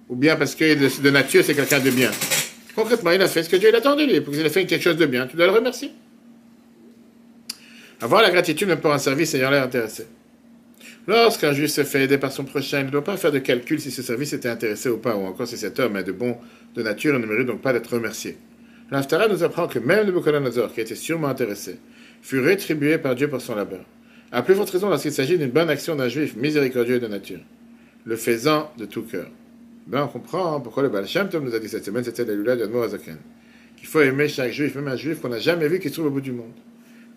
Ou 0.09 0.16
bien 0.16 0.35
parce 0.35 0.57
que 0.57 0.74
de, 0.74 1.11
nature, 1.11 1.44
c'est 1.44 1.55
quelqu'un 1.55 1.79
de 1.79 1.90
bien. 1.90 2.11
Concrètement, 2.74 3.12
il 3.12 3.22
a 3.22 3.29
fait 3.29 3.44
ce 3.44 3.48
que 3.48 3.57
Dieu 3.57 3.70
l'attendait 3.70 4.03
attendu, 4.03 4.12
lui. 4.14 4.20
Pour 4.20 4.35
qu'il 4.35 4.44
a 4.44 4.50
fait 4.50 4.66
quelque 4.66 4.83
chose 4.83 4.96
de 4.96 5.07
bien, 5.07 5.29
tu 5.29 5.37
dois 5.37 5.46
le 5.46 5.53
remercier. 5.53 5.92
Avoir 8.00 8.22
la 8.22 8.31
gratitude 8.31 8.66
même 8.66 8.81
pour 8.81 8.92
un 8.92 8.98
service 8.98 9.33
ayant 9.35 9.50
l'air 9.50 9.62
intéressé. 9.62 10.07
Lorsqu'un 11.07 11.53
juif 11.53 11.71
se 11.71 11.85
fait 11.85 12.05
aider 12.05 12.17
par 12.17 12.33
son 12.33 12.45
prochain, 12.45 12.81
il 12.81 12.87
ne 12.87 12.90
doit 12.90 13.05
pas 13.05 13.19
faire 13.19 13.33
de 13.33 13.38
calcul 13.38 13.79
si 13.79 13.90
ce 13.90 14.03
service 14.03 14.33
était 14.33 14.49
intéressé 14.49 14.88
ou 14.88 14.97
pas, 14.97 15.14
ou 15.14 15.27
encore 15.27 15.47
si 15.47 15.59
cet 15.59 15.79
homme 15.79 15.97
est 15.99 16.05
de 16.05 16.12
bon 16.12 16.38
de 16.75 16.83
nature 16.83 17.14
et 17.14 17.19
ne 17.19 17.27
mérite 17.27 17.47
donc 17.47 17.61
pas 17.61 17.75
d'être 17.75 17.93
remercié. 17.93 18.38
L'Aftara 18.90 19.29
nous 19.29 19.43
apprend 19.43 19.69
que 19.69 19.79
même 19.79 20.07
Nebuchadnezzar, 20.07 20.73
qui 20.73 20.81
était 20.81 20.95
sûrement 20.95 21.29
intéressé, 21.29 21.79
fut 22.23 22.40
rétribué 22.40 22.97
par 22.97 23.14
Dieu 23.14 23.29
pour 23.29 23.43
son 23.43 23.55
labeur. 23.55 23.85
À 24.33 24.43
plus 24.43 24.55
forte 24.55 24.71
raison 24.71 24.88
lorsqu'il 24.88 25.12
s'agit 25.12 25.37
d'une 25.37 25.51
bonne 25.51 25.69
action 25.69 25.95
d'un 25.95 26.09
juif 26.09 26.37
miséricordieux 26.37 26.99
de 26.99 27.07
nature, 27.07 27.40
le 28.05 28.17
faisant 28.17 28.73
de 28.79 28.87
tout 28.87 29.03
cœur. 29.03 29.27
Ben, 29.87 30.05
on 30.05 30.09
comprend 30.09 30.59
pourquoi 30.61 30.83
le 30.83 30.88
Baal 30.88 31.07
Shem 31.07 31.29
nous 31.43 31.55
a 31.55 31.59
dit 31.59 31.69
cette 31.69 31.85
semaine, 31.85 32.03
c'était 32.03 32.25
la 32.25 32.33
Lula 32.33 32.57
de 32.57 32.64
Azaken, 32.64 33.19
qu'il 33.77 33.87
faut 33.87 34.01
aimer 34.01 34.29
chaque 34.29 34.53
juif, 34.53 34.75
même 34.75 34.88
un 34.88 34.97
juif 34.97 35.21
qu'on 35.21 35.29
n'a 35.29 35.38
jamais 35.38 35.69
vu 35.69 35.79
qui 35.79 35.88
se 35.90 35.95
trouve 35.95 36.07
au 36.07 36.11
bout 36.11 36.23
du 36.23 36.33
monde. 36.33 36.53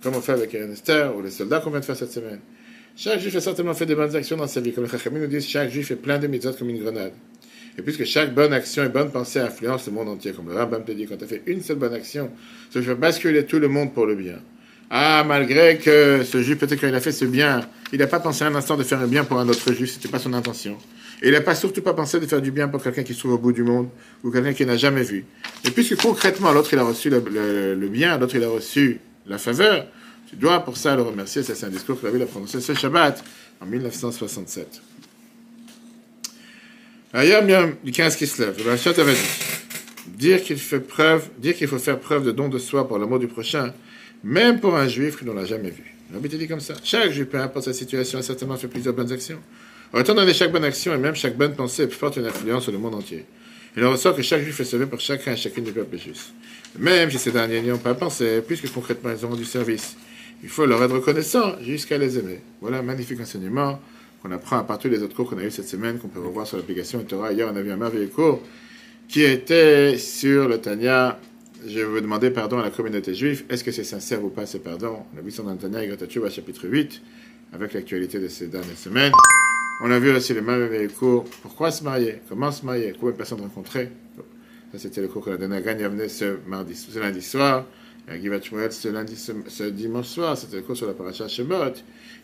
Comme 0.03 0.15
on 0.15 0.21
fait 0.21 0.33
avec 0.33 0.53
Esther 0.53 1.15
ou 1.15 1.21
les 1.21 1.31
soldats 1.31 1.59
qu'on 1.61 1.69
vient 1.69 1.79
de 1.79 1.85
faire 1.85 1.95
cette 1.95 2.11
semaine. 2.11 2.39
Chaque 2.99 3.19
juif 3.19 3.35
a 3.35 3.41
certainement 3.41 3.75
fait 3.75 3.85
des 3.85 3.93
bonnes 3.93 4.15
actions 4.15 4.37
dans 4.37 4.47
sa 4.47 4.59
vie. 4.59 4.73
Comme 4.73 4.85
le 4.85 4.89
Chachamim 4.89 5.19
nous 5.19 5.27
dit, 5.27 5.39
chaque 5.39 5.69
juif 5.69 5.91
est 5.91 5.97
plein 5.97 6.17
de 6.17 6.25
mitzvot 6.25 6.53
comme 6.53 6.71
une 6.71 6.81
grenade. 6.81 7.11
Et 7.77 7.83
puisque 7.83 8.05
chaque 8.05 8.33
bonne 8.33 8.51
action 8.53 8.83
et 8.83 8.89
bonne 8.89 9.11
pensée 9.11 9.39
influence 9.39 9.85
le 9.85 9.93
monde 9.93 10.09
entier, 10.09 10.31
comme 10.31 10.49
le 10.49 10.55
Rambam 10.55 10.83
te 10.83 10.91
dit, 10.93 11.05
quand 11.05 11.15
tu 11.15 11.25
as 11.25 11.27
fait 11.27 11.43
une 11.45 11.61
seule 11.61 11.75
bonne 11.77 11.93
action, 11.93 12.31
ça 12.73 12.81
fait 12.81 12.95
basculer 12.95 13.45
tout 13.45 13.59
le 13.59 13.67
monde 13.67 13.93
pour 13.93 14.07
le 14.07 14.15
bien. 14.15 14.39
Ah, 14.89 15.23
malgré 15.27 15.77
que 15.77 16.23
ce 16.23 16.41
juif, 16.41 16.57
peut-être 16.57 16.79
qu'il 16.79 16.95
a 16.95 16.99
fait 16.99 17.11
ce 17.11 17.25
bien, 17.25 17.69
il 17.93 17.99
n'a 17.99 18.07
pas 18.07 18.19
pensé 18.19 18.45
un 18.45 18.55
instant 18.55 18.75
de 18.75 18.83
faire 18.83 18.99
un 18.99 19.07
bien 19.07 19.23
pour 19.23 19.37
un 19.37 19.47
autre 19.47 19.71
juif, 19.73 19.91
c'était 19.91 20.09
pas 20.09 20.17
son 20.17 20.33
intention. 20.33 20.75
Et 21.21 21.27
il 21.27 21.33
n'a 21.33 21.41
pas 21.41 21.53
surtout 21.53 21.83
pas 21.83 21.93
pensé 21.93 22.19
de 22.19 22.25
faire 22.25 22.41
du 22.41 22.49
bien 22.49 22.67
pour 22.67 22.81
quelqu'un 22.81 23.03
qui 23.03 23.13
se 23.13 23.19
trouve 23.19 23.33
au 23.33 23.37
bout 23.37 23.51
du 23.51 23.61
monde, 23.61 23.89
ou 24.23 24.31
quelqu'un 24.31 24.53
qu'il 24.53 24.65
n'a 24.65 24.77
jamais 24.77 25.03
vu. 25.03 25.23
Et 25.65 25.69
puisque 25.69 25.97
concrètement, 25.97 26.51
l'autre 26.51 26.73
il 26.73 26.79
a 26.79 26.83
reçu 26.83 27.11
le 27.11 27.87
bien, 27.89 28.17
l'autre 28.17 28.35
il 28.35 28.43
a 28.43 28.49
reçu 28.49 29.01
la 29.27 29.37
faveur, 29.37 29.85
tu 30.29 30.35
dois 30.35 30.59
pour 30.59 30.77
ça 30.77 30.95
le 30.95 31.01
remercier. 31.01 31.43
Ça, 31.43 31.55
c'est 31.55 31.65
un 31.65 31.69
discours 31.69 31.99
que 31.99 32.05
David 32.05 32.23
a 32.23 32.25
prononcé 32.25 32.59
ce 32.61 32.73
Shabbat 32.73 33.23
en 33.61 33.65
1967. 33.65 34.81
Ailleurs, 37.13 37.43
bien, 37.43 37.73
du 37.83 37.91
15 37.91 38.15
qui 38.15 38.27
se 38.27 38.41
lève, 38.41 38.57
le 38.57 38.99
avait 39.01 39.13
dit 39.13 39.19
dire 40.07 40.41
qu'il 40.41 40.57
fait 40.57 40.79
preuve, 40.79 41.29
dire 41.37 41.55
qu'il 41.55 41.67
faut 41.67 41.79
faire 41.79 41.99
preuve 41.99 42.25
de 42.25 42.31
don 42.31 42.49
de 42.49 42.57
soi 42.57 42.87
pour 42.87 42.97
l'amour 42.97 43.19
du 43.19 43.27
prochain, 43.27 43.73
même 44.23 44.59
pour 44.59 44.75
un 44.75 44.87
juif 44.87 45.17
qui 45.17 45.25
ne 45.25 45.31
l'a 45.31 45.45
jamais 45.45 45.69
vu. 45.69 45.95
Rabbi 46.13 46.29
dit 46.29 46.47
comme 46.47 46.59
ça. 46.59 46.73
Chaque 46.83 47.11
juif, 47.11 47.27
peu 47.27 47.39
importe 47.39 47.65
sa 47.65 47.73
situation, 47.73 48.19
a 48.19 48.21
certainement 48.21 48.55
fait 48.55 48.67
plusieurs 48.67 48.93
bonnes 48.93 49.11
actions. 49.11 49.39
En 49.93 49.99
étant 49.99 50.15
donné 50.15 50.33
chaque 50.33 50.51
bonne 50.51 50.63
action 50.63 50.93
et 50.93 50.97
même 50.97 51.15
chaque 51.15 51.37
bonne 51.37 51.55
pensée 51.55 51.87
porte 51.87 52.17
une 52.17 52.25
influence 52.25 52.63
sur 52.63 52.71
le 52.71 52.77
monde 52.77 52.95
entier. 52.95 53.25
Il 53.75 53.83
en 53.85 53.91
ressort 53.91 54.15
que 54.15 54.21
chaque 54.21 54.41
juif 54.41 54.59
est 54.59 54.65
sauvé 54.65 54.85
pour 54.85 54.99
chacun 54.99 55.33
et 55.33 55.37
chacune 55.37 55.63
des 55.63 55.71
peuples 55.71 55.97
justes. 55.97 56.33
Même 56.79 57.11
si 57.11 57.19
ces 57.19 57.31
derniers 57.31 57.61
n'y 57.61 57.71
ont 57.71 57.77
pas 57.77 57.93
pensé, 57.93 58.41
puisque 58.45 58.71
concrètement 58.73 59.11
ils 59.11 59.25
ont 59.25 59.35
du 59.35 59.45
service 59.45 59.95
il 60.43 60.49
faut 60.49 60.65
leur 60.65 60.83
être 60.83 60.93
reconnaissant 60.93 61.59
jusqu'à 61.61 61.97
les 61.97 62.19
aimer. 62.19 62.39
Voilà 62.61 62.79
un 62.79 62.83
magnifique 62.83 63.19
enseignement 63.19 63.79
qu'on 64.21 64.31
apprend 64.31 64.57
à 64.57 64.63
partir 64.63 64.89
des 64.89 65.01
autres 65.01 65.15
cours 65.15 65.29
qu'on 65.29 65.37
a 65.37 65.43
eu 65.43 65.51
cette 65.51 65.67
semaine, 65.67 65.99
qu'on 65.99 66.07
peut 66.07 66.19
revoir 66.19 66.45
sur 66.45 66.57
l'application 66.57 67.03
Torah. 67.03 67.31
Hier, 67.31 67.47
on 67.51 67.55
a 67.55 67.61
vu 67.61 67.71
un 67.71 67.77
merveilleux 67.77 68.07
cours 68.07 68.41
qui 69.07 69.23
était 69.23 69.97
sur 69.97 70.47
le 70.47 70.59
Tanya. 70.59 71.19
Je 71.67 71.79
veux 71.79 72.01
demander 72.01 72.29
pardon 72.29 72.59
à 72.59 72.63
la 72.63 72.69
communauté 72.69 73.15
juive. 73.15 73.45
Est-ce 73.49 73.63
que 73.63 73.71
c'est 73.71 73.83
sincère 73.83 74.23
ou 74.23 74.29
pas 74.29 74.45
ce 74.45 74.57
pardon? 74.57 74.99
On 75.15 75.17
a 75.17 75.21
vu 75.21 75.31
ça 75.31 75.43
dans 75.43 75.51
le 75.51 75.57
Tanya 75.57 75.79
à 75.79 76.29
chapitre 76.29 76.67
8, 76.67 77.01
avec 77.53 77.73
l'actualité 77.73 78.19
de 78.19 78.27
ces 78.27 78.47
dernières 78.47 78.77
semaines. 78.77 79.11
On 79.81 79.91
a 79.91 79.99
vu 79.99 80.11
aussi 80.11 80.33
le 80.33 80.41
merveilleux 80.41 80.89
cours 80.89 81.25
Pourquoi 81.41 81.71
se 81.71 81.83
marier? 81.83 82.21
Comment 82.29 82.51
se 82.51 82.65
marier? 82.65 82.93
Combien 82.99 83.11
de 83.11 83.17
personnes 83.17 83.41
rencontrer 83.41 83.89
Ça, 84.71 84.79
c'était 84.79 85.01
le 85.01 85.07
cours 85.07 85.23
qu'on 85.23 85.33
a 85.33 85.37
donné 85.37 85.57
à 85.57 85.61
Gagne 85.61 86.07
ce, 86.07 86.37
mardi, 86.47 86.75
ce 86.75 86.97
lundi 86.97 87.21
soir 87.21 87.65
Givat 88.15 88.39
ce, 88.71 88.87
lundi, 88.87 89.15
ce, 89.15 89.63
dimanche 89.63 90.07
soir, 90.07 90.37
c'était 90.37 90.57
le 90.57 90.61
cours 90.61 90.77
sur 90.77 90.87
la 90.87 90.93
paracha 90.93 91.27
Shemot, 91.27 91.73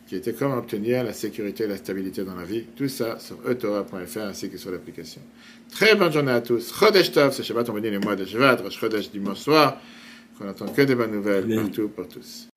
qui 0.07 0.15
était 0.15 0.31
comment 0.31 0.57
obtenir 0.57 1.03
la 1.03 1.11
sécurité 1.11 1.65
et 1.65 1.67
la 1.67 1.75
stabilité 1.75 2.23
dans 2.23 2.35
la 2.35 2.45
vie. 2.45 2.63
Tout 2.75 2.87
ça 2.87 3.19
sur 3.19 3.37
etora.fr 3.49 4.19
ainsi 4.19 4.49
que 4.49 4.57
sur 4.57 4.71
l'application. 4.71 5.21
Très 5.71 5.95
bonne 5.95 6.13
journée 6.13 6.31
à 6.31 6.41
tous. 6.41 6.73
Chodesh 6.73 7.11
Tov, 7.11 7.33
c'est 7.33 7.43
Shabbat, 7.43 7.69
on 7.69 7.73
va 7.73 7.81
dire 7.81 7.91
les 7.91 7.99
mois 7.99 8.15
de 8.15 8.23
Shabbat, 8.23 8.69
Chodesh 8.69 9.11
dimanche 9.11 9.39
soir, 9.39 9.77
qu'on 10.37 10.45
n'entend 10.45 10.67
que 10.67 10.83
des 10.83 10.95
bonnes 10.95 11.11
nouvelles 11.11 11.53
partout 11.53 11.89
pour 11.89 12.07
tous. 12.07 12.47